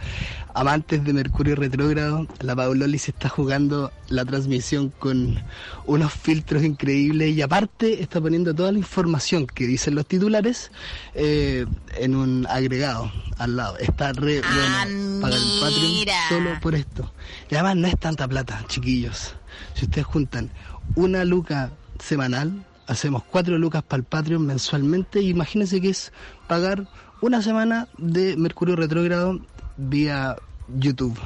[0.53, 2.25] amantes de Mercurio retrógrado.
[2.39, 5.37] La Pauloli se está jugando la transmisión con
[5.85, 10.71] unos filtros increíbles y aparte está poniendo toda la información que dicen los titulares
[11.13, 11.65] eh,
[11.97, 13.77] en un agregado al lado.
[13.79, 17.11] Está re Ah, bueno pagar el Patreon solo por esto.
[17.49, 19.35] Y además no es tanta plata, chiquillos.
[19.73, 20.49] Si ustedes juntan
[20.95, 25.21] una luca semanal, hacemos cuatro lucas para el Patreon mensualmente.
[25.21, 26.11] Y imagínense que es
[26.47, 26.87] pagar
[27.21, 29.39] una semana de Mercurio retrógrado
[29.77, 30.35] vía
[30.77, 31.17] YouTube,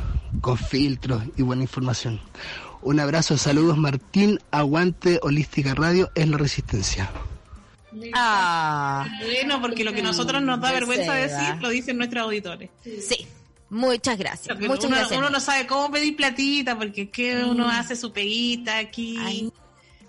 [0.42, 2.20] con filtros y buena información.
[2.82, 7.10] Un abrazo, saludos Martín, aguante Holística Radio, es la resistencia.
[8.14, 12.70] Ah, Bueno, porque lo que nosotros nos da Mm, vergüenza decir lo dicen nuestros auditores.
[12.84, 13.28] sí.
[13.72, 14.60] Muchas gracias.
[14.62, 15.20] Muchas uno, gracias.
[15.20, 19.16] uno no sabe cómo pedir platita, porque es que uno hace su peguita aquí.
[19.20, 19.52] Ay,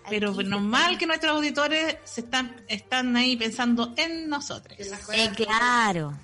[0.08, 4.78] pero normal que nuestros auditores se están, están ahí pensando en nosotros.
[4.78, 6.14] Eh, claro.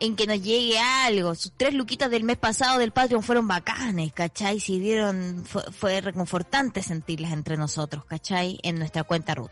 [0.00, 1.34] En que nos llegue algo.
[1.34, 4.58] Sus tres luquitas del mes pasado del Patreon fueron bacanes, ¿cachai?
[4.58, 8.58] Si dieron, fue, fue reconfortante sentirlas entre nosotros, ¿cachai?
[8.62, 9.50] En nuestra cuenta Ruth.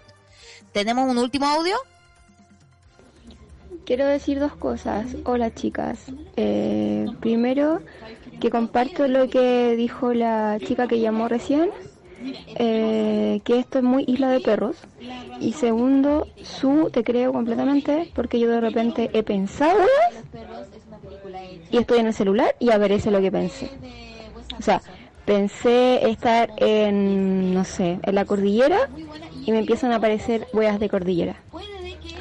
[0.72, 1.76] ¿Tenemos un último audio?
[3.84, 5.06] Quiero decir dos cosas.
[5.24, 5.98] Hola chicas.
[6.36, 7.80] Eh, primero,
[8.40, 11.70] que comparto lo que dijo la chica que llamó recién,
[12.56, 14.76] eh, que esto es muy isla de perros.
[15.40, 19.80] Y segundo, su te creo completamente porque yo de repente he pensado
[21.70, 23.70] y estoy en el celular y aparece lo que pensé.
[24.58, 24.82] O sea,
[25.24, 28.88] pensé estar en, no sé, en la cordillera
[29.46, 31.36] y me empiezan a aparecer huellas de cordillera.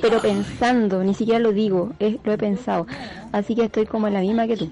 [0.01, 2.87] pero pensando, ni siquiera lo digo, es, lo he pensado.
[3.33, 4.71] Así que estoy como en la misma que tú.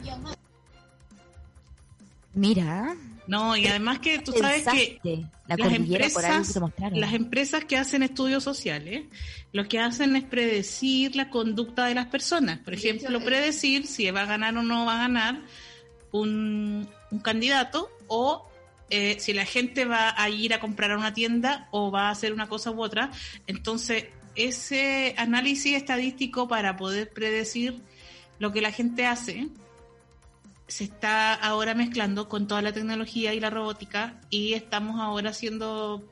[2.33, 2.95] Mira.
[3.27, 4.99] No, y además que tú sabes que
[5.47, 6.59] la las, empresas,
[6.93, 9.05] las empresas que hacen estudios sociales,
[9.51, 12.59] lo que hacen es predecir la conducta de las personas.
[12.59, 15.41] Por ejemplo, predecir si va a ganar o no va a ganar
[16.11, 18.47] un, un candidato o
[18.89, 22.11] eh, si la gente va a ir a comprar a una tienda o va a
[22.11, 23.11] hacer una cosa u otra.
[23.45, 24.05] Entonces,
[24.35, 27.81] ese análisis estadístico para poder predecir
[28.39, 29.47] lo que la gente hace
[30.67, 36.03] se está ahora mezclando con toda la tecnología y la robótica y estamos ahora haciendo,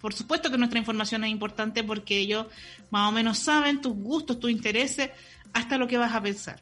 [0.00, 2.46] por supuesto que nuestra información es importante porque ellos
[2.90, 5.10] más o menos saben tus gustos, tus intereses,
[5.54, 6.60] hasta lo que vas a pensar.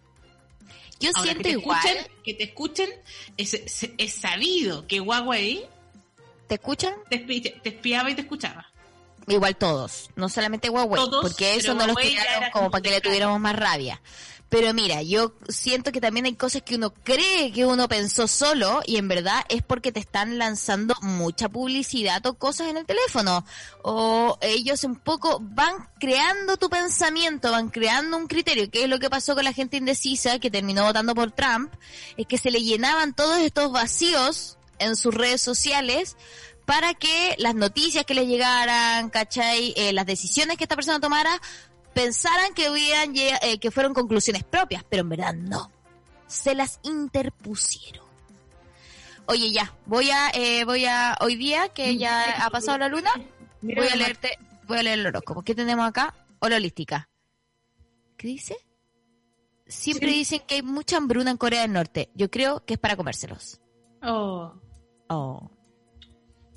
[1.01, 1.79] Yo Ahora, siento que te igual.
[1.87, 2.91] Escuchen, que te escuchen,
[3.37, 5.65] es, es- es sabido que Huawei
[6.47, 6.95] ¿Te escuchan?
[7.09, 8.67] te, te- espiaba y te escuchaba.
[9.27, 12.83] Igual todos, no solamente Huawei, Todos, porque eso no los Huawei tiraron era como para
[12.83, 14.01] que le tuviéramos más rabia.
[14.51, 18.83] Pero mira, yo siento que también hay cosas que uno cree que uno pensó solo
[18.85, 23.45] y en verdad es porque te están lanzando mucha publicidad o cosas en el teléfono.
[23.83, 28.99] O ellos un poco van creando tu pensamiento, van creando un criterio, que es lo
[28.99, 31.73] que pasó con la gente indecisa que terminó votando por Trump,
[32.17, 36.17] es que se le llenaban todos estos vacíos en sus redes sociales
[36.71, 39.75] para que las noticias que les llegaran, ¿cachai?
[39.77, 41.41] Eh, las decisiones que esta persona tomara,
[42.03, 45.71] pensaran que hubieran lle- eh, que fueron conclusiones propias, pero en verdad no.
[46.27, 48.07] Se las interpusieron.
[49.27, 53.11] Oye, ya, voy a, eh, voy a, hoy día que ya ha pasado la luna,
[53.63, 55.43] voy a leerte, voy a leer el horóscopo.
[55.43, 56.15] ¿Qué tenemos acá?
[56.41, 57.09] Hololística.
[58.17, 58.57] ¿Qué dice?
[59.67, 62.11] Siempre dicen que hay mucha hambruna en Corea del Norte.
[62.15, 63.61] Yo creo que es para comérselos.
[64.03, 64.53] Oh.
[65.09, 65.51] Oh.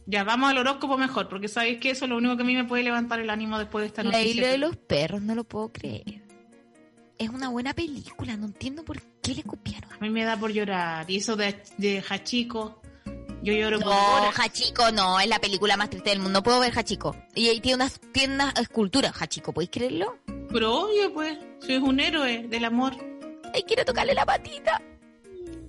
[0.06, 2.56] Ya, vamos al horóscopo mejor, porque sabéis que eso es lo único que a mí
[2.56, 4.32] me puede levantar el ánimo después de esta La noticia.
[4.32, 6.22] isla de los perros, no lo puedo creer.
[7.18, 9.92] Es una buena película, no entiendo por qué le copiaron.
[9.94, 11.10] A mí me da por llorar.
[11.10, 12.82] Y eso de, de Hachiko,
[13.44, 14.36] yo lloro por No, horas.
[14.38, 16.40] Hachiko no, es la película más triste del mundo.
[16.40, 17.16] No puedo ver Hachiko.
[17.36, 20.18] Y ahí tiene unas, tiene unas esculturas, Hachiko, ¿podéis creerlo?
[20.52, 22.94] Pero obvio, pues, soy un héroe del amor.
[23.54, 24.82] Ay, quiero tocarle la patita.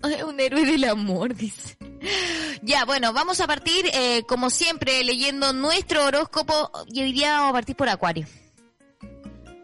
[0.02, 1.76] Ay, un héroe del amor, dice.
[2.62, 6.70] Ya, bueno, vamos a partir, eh, como siempre, leyendo nuestro horóscopo.
[6.88, 8.26] Y hoy día vamos a partir por Acuario.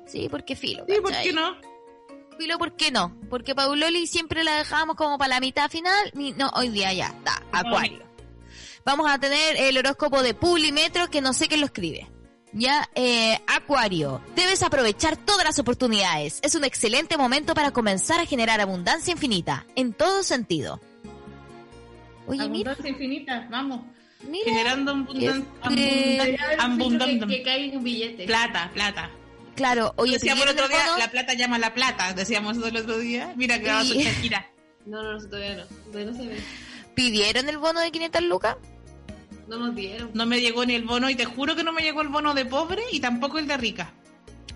[0.07, 0.84] Sí, porque filo.
[0.88, 1.57] Sí, ¿por qué no?
[2.38, 3.16] Filo, ¿por qué no?
[3.28, 6.11] Porque Pauloli siempre la dejábamos como para la mitad final.
[6.14, 8.03] Ni- No, hoy día ya está, Acuario.
[8.84, 12.09] Vamos a tener el horóscopo de Publimetro, que no sé quién lo escribe.
[12.53, 16.41] Ya, eh, Acuario, debes aprovechar todas las oportunidades.
[16.43, 20.80] Es un excelente momento para comenzar a generar abundancia infinita, en todo sentido.
[22.31, 23.81] Oye, mira, Abundancia infinita, vamos.
[24.28, 24.45] mira.
[24.45, 28.24] Generando abundan- Este- abundan- que, que caiga un billete.
[28.26, 29.11] plata, plata.
[29.57, 30.99] Claro, oye, decíamos el ¿pidieron otro día, bono?
[30.99, 33.33] la plata llama la plata, decíamos eso el otro día.
[33.37, 33.85] Mira que va a.
[33.85, 34.47] Shakira.
[34.87, 35.64] No, no, no, todavía no.
[35.93, 36.37] Todavía no se ve.
[36.95, 38.57] ¿Pidieron el bono de 500 lucas?
[39.49, 40.11] No nos dieron.
[40.14, 42.33] No me llegó ni el bono y te juro que no me llegó el bono
[42.35, 43.93] de pobre y tampoco el de rica.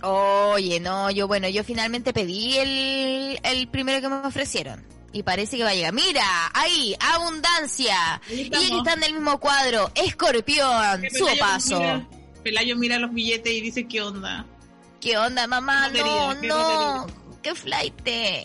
[0.02, 4.84] Oye, no, yo bueno, yo finalmente pedí el, el primero que me ofrecieron.
[5.14, 5.92] Y parece que va a llegar.
[5.94, 8.20] Mira, ahí, abundancia.
[8.28, 9.90] Ahí Y aquí está en el mismo cuadro.
[9.94, 11.78] Escorpión, su paso.
[11.78, 12.08] mira-
[12.42, 14.44] Pelayo mira los billetes y dice, ¿qué onda?
[15.00, 15.88] ¿Qué onda, mamá?
[15.92, 17.06] Qué No, qué no.
[17.42, 17.94] Qué flight.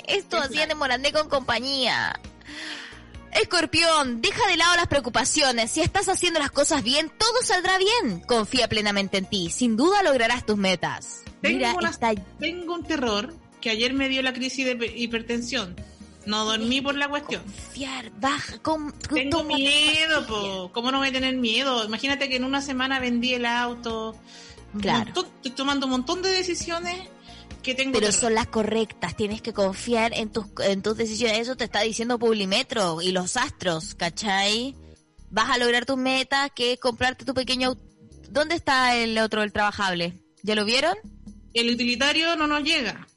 [0.07, 0.67] Esto flight.
[0.69, 2.19] de Morandé con compañía.
[3.31, 5.71] Escorpión, deja de lado las preocupaciones.
[5.71, 8.21] Si estás haciendo las cosas bien, todo saldrá bien.
[8.21, 9.49] Confía plenamente en ti.
[9.51, 11.21] Sin duda lograrás tus metas.
[11.41, 14.93] Tengo, Mira, una- está tengo un terror que ayer me dio la crisis de pe-
[14.95, 15.75] hipertensión.
[16.29, 17.41] No dormí por la cuestión.
[17.43, 20.71] confiar, baja, con, Tengo miedo, po.
[20.73, 21.83] ¿Cómo no voy a tener miedo?
[21.85, 24.15] Imagínate que en una semana vendí el auto.
[24.79, 25.05] Claro.
[25.05, 26.95] montón- estoy tomando un montón de decisiones
[27.63, 28.21] que tengo Pero terror.
[28.21, 31.39] son las correctas, tienes que confiar en tus, en tus decisiones.
[31.39, 34.75] Eso te está diciendo Publimetro y los astros, ¿cachai?
[35.31, 37.71] Vas a lograr tus metas, que es comprarte tu pequeño...
[37.71, 37.79] au-
[38.29, 40.13] ¿Dónde está el otro, el trabajable?
[40.43, 40.95] ¿Ya lo vieron?
[41.55, 43.07] El utilitario no nos llega.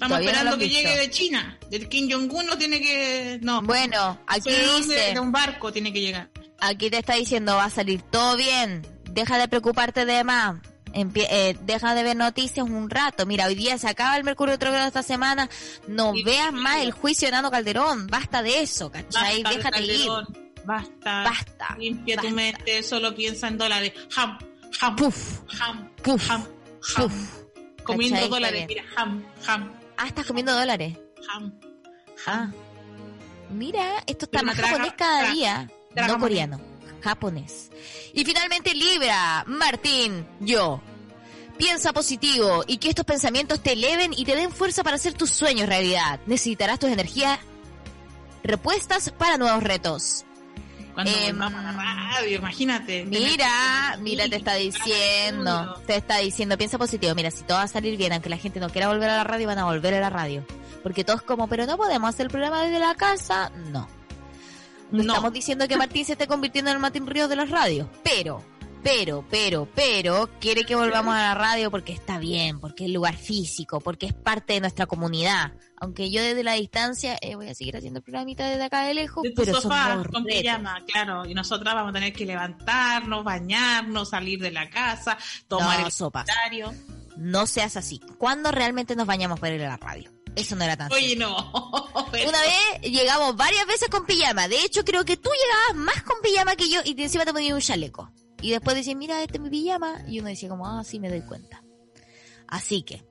[0.00, 0.80] Estamos no esperando que visto.
[0.80, 1.58] llegue de China.
[1.70, 3.38] Del Kim Jong-un no tiene que...
[3.42, 3.62] No.
[3.62, 6.30] Bueno, aquí dice, De un barco tiene que llegar.
[6.60, 10.56] aquí te está diciendo, va a salir todo bien, deja de preocuparte de más.
[10.94, 13.26] Empie- eh, deja de ver noticias un rato.
[13.26, 15.50] Mira, hoy día se acaba el Mercurio retrogrado esta semana.
[15.88, 18.06] No veas más el juicio de Nano Calderón.
[18.06, 19.42] Basta de eso, ¿cachai?
[19.42, 20.08] Basta, Déjate ir.
[20.64, 21.22] Basta.
[21.24, 21.76] Basta.
[21.78, 23.92] Limpia tu mente, solo piensa en dólares.
[24.16, 24.38] Ham,
[24.80, 26.42] ham, Puf, ham, puf, ham,
[26.96, 27.08] ham.
[27.08, 27.12] puf.
[27.84, 30.96] Comiendo dólares, mira, ham, ham, Ah, estás comiendo dólares.
[31.28, 31.52] ham.
[32.26, 32.50] Ah.
[33.50, 35.70] Mira, esto está más japonés cada día.
[35.94, 36.60] No coreano.
[37.02, 37.70] Japonés.
[38.12, 40.80] Y finalmente Libra, Martín, yo.
[41.56, 45.30] Piensa positivo y que estos pensamientos te eleven y te den fuerza para hacer tus
[45.30, 46.20] sueños realidad.
[46.26, 47.40] Necesitarás tus energías
[48.44, 50.24] repuestas para nuevos retos.
[50.98, 53.04] Cuando Em, volvamos a la radio, imagínate.
[53.04, 57.68] Mira, mira, te está diciendo, te está diciendo, piensa positivo, mira, si todo va a
[57.68, 60.00] salir bien, aunque la gente no quiera volver a la radio, van a volver a
[60.00, 60.44] la radio.
[60.82, 63.88] Porque todos como, pero no podemos hacer el programa desde la casa, no.
[64.90, 65.12] No, No.
[65.12, 68.42] estamos diciendo que Martín se esté convirtiendo en el Martín Ríos de las radios, pero,
[68.82, 73.16] pero, pero, pero, quiere que volvamos a la radio porque está bien, porque es lugar
[73.16, 75.52] físico, porque es parte de nuestra comunidad.
[75.80, 78.94] Aunque yo desde la distancia eh, voy a seguir haciendo el programita desde acá de
[78.94, 81.26] lejos, de tu pero sofá con pijama, claro.
[81.26, 85.92] Y nosotras vamos a tener que levantarnos, bañarnos, salir de la casa, tomar No, el
[85.92, 86.74] sanitario.
[87.16, 88.00] No seas así.
[88.18, 90.10] ¿Cuándo realmente nos bañamos para ir a la radio?
[90.36, 91.34] Eso no era tan Oye, no.
[92.12, 94.46] pero- Una vez llegamos varias veces con pijama.
[94.46, 97.54] De hecho, creo que tú llegabas más con pijama que yo y encima te ponías
[97.54, 98.10] un chaleco.
[98.40, 100.02] Y después decías, mira, este es mi pijama.
[100.08, 101.62] Y uno decía como, ah, sí, me doy cuenta.
[102.46, 103.04] Así que,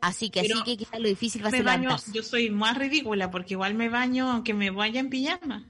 [0.00, 2.12] así que, Pero así que quizás lo difícil va a ser baño, levantarse.
[2.12, 5.68] yo soy más ridícula porque igual me baño aunque me vaya en pijama.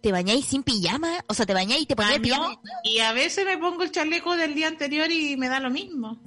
[0.00, 1.24] ¿Te bañáis sin pijama?
[1.28, 2.60] O sea, ¿te bañáis y te Baño, pijama?
[2.82, 6.18] y a veces me pongo el chaleco del día anterior y me da lo mismo.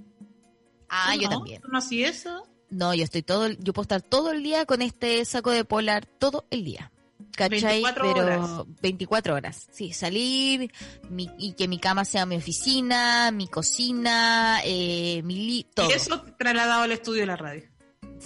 [0.90, 1.36] Ah, ¿Tú yo no?
[1.38, 1.62] también.
[1.62, 2.44] ¿Tú no así eso?
[2.70, 6.06] No, yo estoy todo, yo puedo estar todo el día con este saco de polar,
[6.06, 6.92] todo el día.
[7.38, 7.84] ¿Cachai?
[7.84, 8.50] 24 Pero horas.
[8.82, 9.68] 24 horas.
[9.72, 10.72] Sí, salir
[11.10, 15.90] mi- y que mi cama sea mi oficina, mi cocina, eh, mi li- todo.
[15.90, 17.64] Y eso trasladado al estudio de la radio.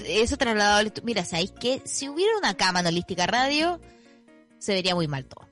[0.05, 1.81] Eso trasladado al estu- Mira, ¿sabéis qué?
[1.85, 3.79] Si hubiera una cama en Holística Radio,
[4.57, 5.47] se vería muy mal todo.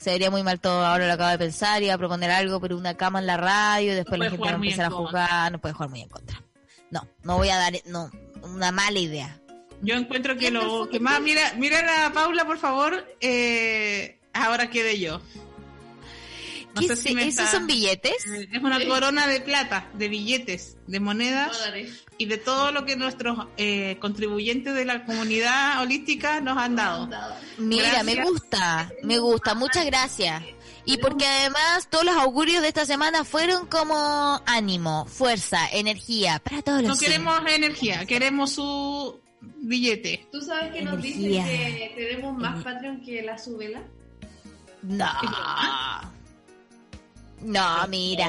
[0.00, 0.84] Se vería muy mal todo.
[0.84, 3.94] Ahora lo acabo de pensar, iba a proponer algo, pero una cama en la radio,
[3.94, 6.42] después la gente va a empezar a jugar, no puede jugar muy en contra.
[6.90, 8.10] No, no voy a dar, no,
[8.42, 9.40] una mala idea.
[9.84, 14.98] Yo encuentro que lo que más, mira, mira a Paula, por favor, eh, ahora quede
[14.98, 15.20] yo.
[16.74, 18.24] No ¿Qué sé si me ¿Esos está- son billetes?
[18.26, 22.04] Es una corona de plata, de billetes, de monedas Dólares.
[22.18, 27.08] y de todo lo que nuestros eh, contribuyentes de la comunidad holística nos han dado.
[27.58, 30.42] Mira, me gusta, me gusta, muchas gracias.
[30.84, 36.60] Y porque además todos los augurios de esta semana fueron como ánimo, fuerza, energía para
[36.60, 39.20] todos los No queremos energía, queremos su
[39.56, 40.26] billete.
[40.32, 43.82] ¿Tú sabes que nos dicen que tenemos más Patreon que la subela?
[44.82, 45.06] No.
[47.44, 48.26] No, mira.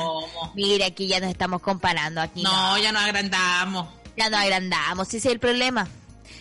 [0.55, 2.19] Mira, aquí ya nos estamos comparando.
[2.19, 2.51] Aquí no.
[2.51, 3.87] No, ya nos agrandamos.
[4.17, 5.07] Ya nos agrandamos.
[5.07, 5.87] Ese es el problema.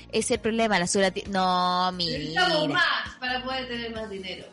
[0.08, 0.78] Ese es el problema.
[0.80, 2.74] La sura No, Necesitamos mira.
[2.74, 4.46] más para poder tener más dinero.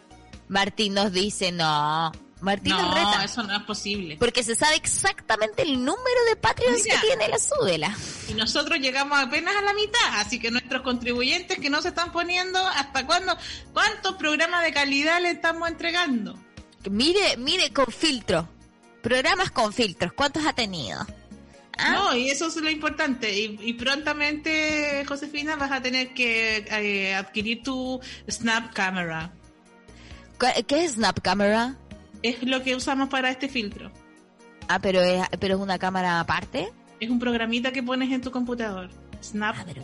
[0.49, 2.11] Martín nos dice no.
[2.42, 3.24] Martín No, reta.
[3.24, 4.18] eso no es posible.
[4.18, 7.00] Porque se sabe exactamente el número de Patreons Mira.
[7.00, 7.96] que tiene la súbela.
[8.28, 12.12] Y nosotros llegamos apenas a la mitad, así que nuestros contribuyentes que no se están
[12.12, 13.38] poniendo, ¿hasta cuándo?
[13.74, 16.38] ¿Cuántos programas de calidad le estamos entregando?
[16.89, 18.50] Mire, mire, con filtro.
[19.04, 20.14] Programas con filtros.
[20.14, 21.06] ¿Cuántos ha tenido?
[21.78, 21.92] ¿Ah?
[21.94, 23.32] No, y eso es lo importante.
[23.39, 29.32] Y, y prontamente, Josefina, vas a tener que eh, adquirir tu Snap Camera.
[30.39, 31.76] ¿Qué qué es Snap Camera?
[32.24, 33.91] Es lo que usamos para este filtro.
[34.67, 36.72] Ah, pero es, pero es una cámara aparte.
[36.99, 38.89] Es un programita que pones en tu computador.
[39.24, 39.84] Snap Ah, pero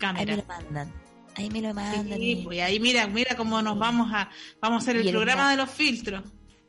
[0.00, 0.92] ahí me lo mandan.
[1.34, 2.18] Ahí me lo mandan.
[2.18, 4.30] Sí, pues ahí mira, mira cómo nos vamos a,
[4.60, 6.22] vamos a hacer el el programa de los filtros.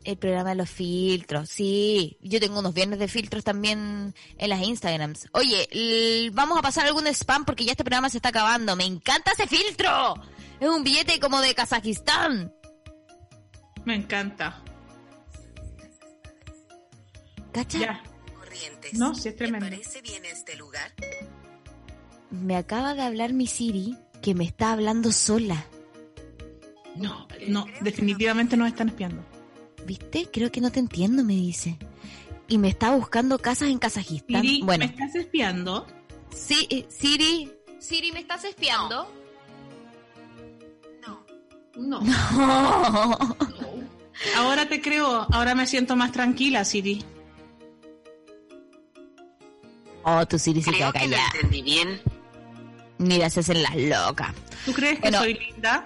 [0.06, 2.18] El programa de los filtros, sí.
[2.22, 5.28] Yo tengo unos viernes de filtros también en las Instagrams.
[5.34, 8.76] Oye, vamos a pasar algún spam porque ya este programa se está acabando.
[8.76, 10.16] Me encanta ese filtro.
[10.60, 12.54] Es un billete como de Kazajistán.
[13.84, 14.64] Me encanta.
[17.52, 17.80] ¿Cacha?
[17.80, 18.04] Ya.
[18.38, 18.94] Corrientes.
[18.94, 19.66] No, sí es ¿Te tremendo.
[19.70, 20.94] parece bien este lugar?
[22.32, 25.66] Me acaba de hablar mi Siri que me está hablando sola.
[26.96, 29.24] No, no, definitivamente nos están espiando.
[29.86, 30.28] ¿Viste?
[30.32, 31.78] Creo que no te entiendo, me dice.
[32.48, 34.42] Y me está buscando casas en Kazajistán.
[34.42, 35.88] Siri, bueno, ¿me estás espiando?
[36.36, 37.52] sí, eh, Siri.
[37.80, 39.10] Siri, ¿me estás espiando?
[41.78, 42.02] No.
[42.02, 43.18] No.
[44.36, 47.06] Ahora te creo, ahora me siento más tranquila, Siri.
[50.18, 51.32] Oh, tu Siri se queda Creo que lo callada.
[51.36, 52.02] entendí bien.
[52.98, 54.34] Mira, se hacen las locas.
[54.66, 55.86] ¿Tú crees que soy linda?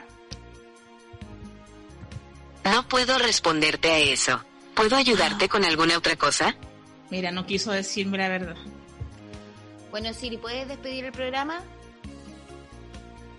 [2.63, 4.41] No puedo responderte a eso.
[4.75, 6.55] ¿Puedo ayudarte con alguna otra cosa?
[7.09, 8.55] Mira, no quiso decirme la verdad.
[9.91, 11.59] Bueno, Siri, ¿puedes despedir el programa?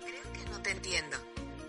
[0.05, 1.17] Creo que no te entiendo.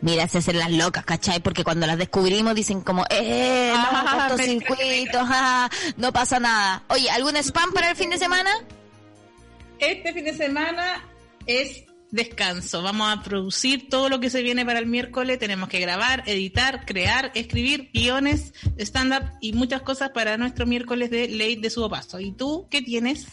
[0.02, 1.40] Mira, se hacen las locas, ¿cachai?
[1.40, 3.72] Porque cuando las descubrimos dicen como, ¡eh!
[3.74, 6.84] No, Ah, cortocircuitos, ah, no pasa nada.
[6.88, 8.50] Oye, ¿algún spam para el fin de semana?
[9.78, 11.04] Este fin de semana
[11.46, 12.82] es descanso.
[12.82, 15.38] Vamos a producir todo lo que se viene para el miércoles.
[15.38, 21.28] Tenemos que grabar, editar, crear, escribir guiones, stand-up y muchas cosas para nuestro miércoles de
[21.28, 22.20] ley de subo paso.
[22.20, 23.26] ¿Y tú qué tienes?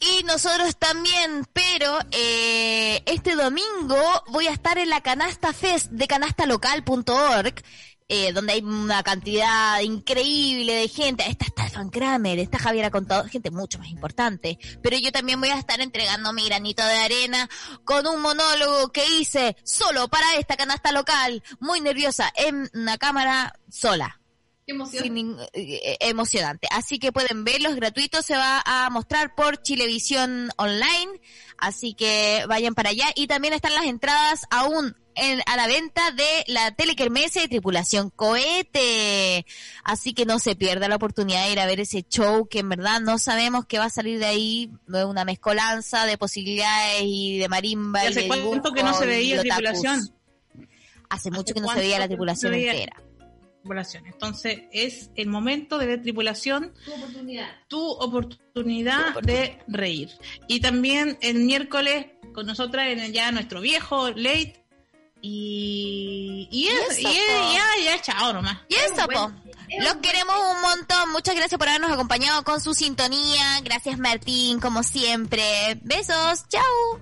[0.00, 3.96] Y nosotros también, pero eh, este domingo
[4.30, 7.54] voy a estar en la Canasta Fest de canastalocal.org.
[8.14, 11.26] Eh, donde hay una cantidad increíble de gente.
[11.26, 14.58] Está Stefan Kramer, está Javier Contador, gente mucho más importante.
[14.82, 17.48] Pero yo también voy a estar entregando mi granito de arena
[17.84, 23.54] con un monólogo que hice solo para esta canasta local, muy nerviosa, en una cámara
[23.70, 24.20] sola.
[24.66, 25.38] Qué emoción.
[25.54, 26.68] Eh, emocionante.
[26.70, 31.18] Así que pueden verlos gratuitos, se va a mostrar por Chilevisión Online,
[31.56, 33.06] así que vayan para allá.
[33.14, 38.10] Y también están las entradas aún en- a la venta de la Telekermese de Tripulación
[38.10, 39.46] Cohete.
[39.84, 42.68] Así que no se pierda la oportunidad de ir a ver ese show que en
[42.68, 47.48] verdad no sabemos qué va a salir de ahí, una mezcolanza de posibilidades y de
[47.48, 48.02] marimba.
[48.02, 49.54] ¿Y y hace de cuánto que no se veía otakus.
[49.56, 50.14] tripulación?
[51.10, 52.72] Hace mucho ¿Hace que no se veía la tripulación veía?
[52.72, 53.02] entera.
[53.60, 54.06] tripulación.
[54.06, 57.48] Entonces es el momento de ver tripulación, Tu oportunidad.
[57.68, 60.10] tu oportunidad de reír.
[60.48, 64.61] Y también el miércoles con nosotras en el- ya nuestro viejo late.
[65.24, 67.52] Y, y, es- eso, y es- po.
[67.54, 68.58] ya, ya, chao nomás.
[68.68, 69.32] Y eso, po.
[69.80, 71.12] Los queremos un montón.
[71.12, 73.60] Muchas gracias por habernos acompañado con su sintonía.
[73.62, 75.78] Gracias, Martín, como siempre.
[75.82, 76.46] Besos.
[76.48, 77.00] Chao.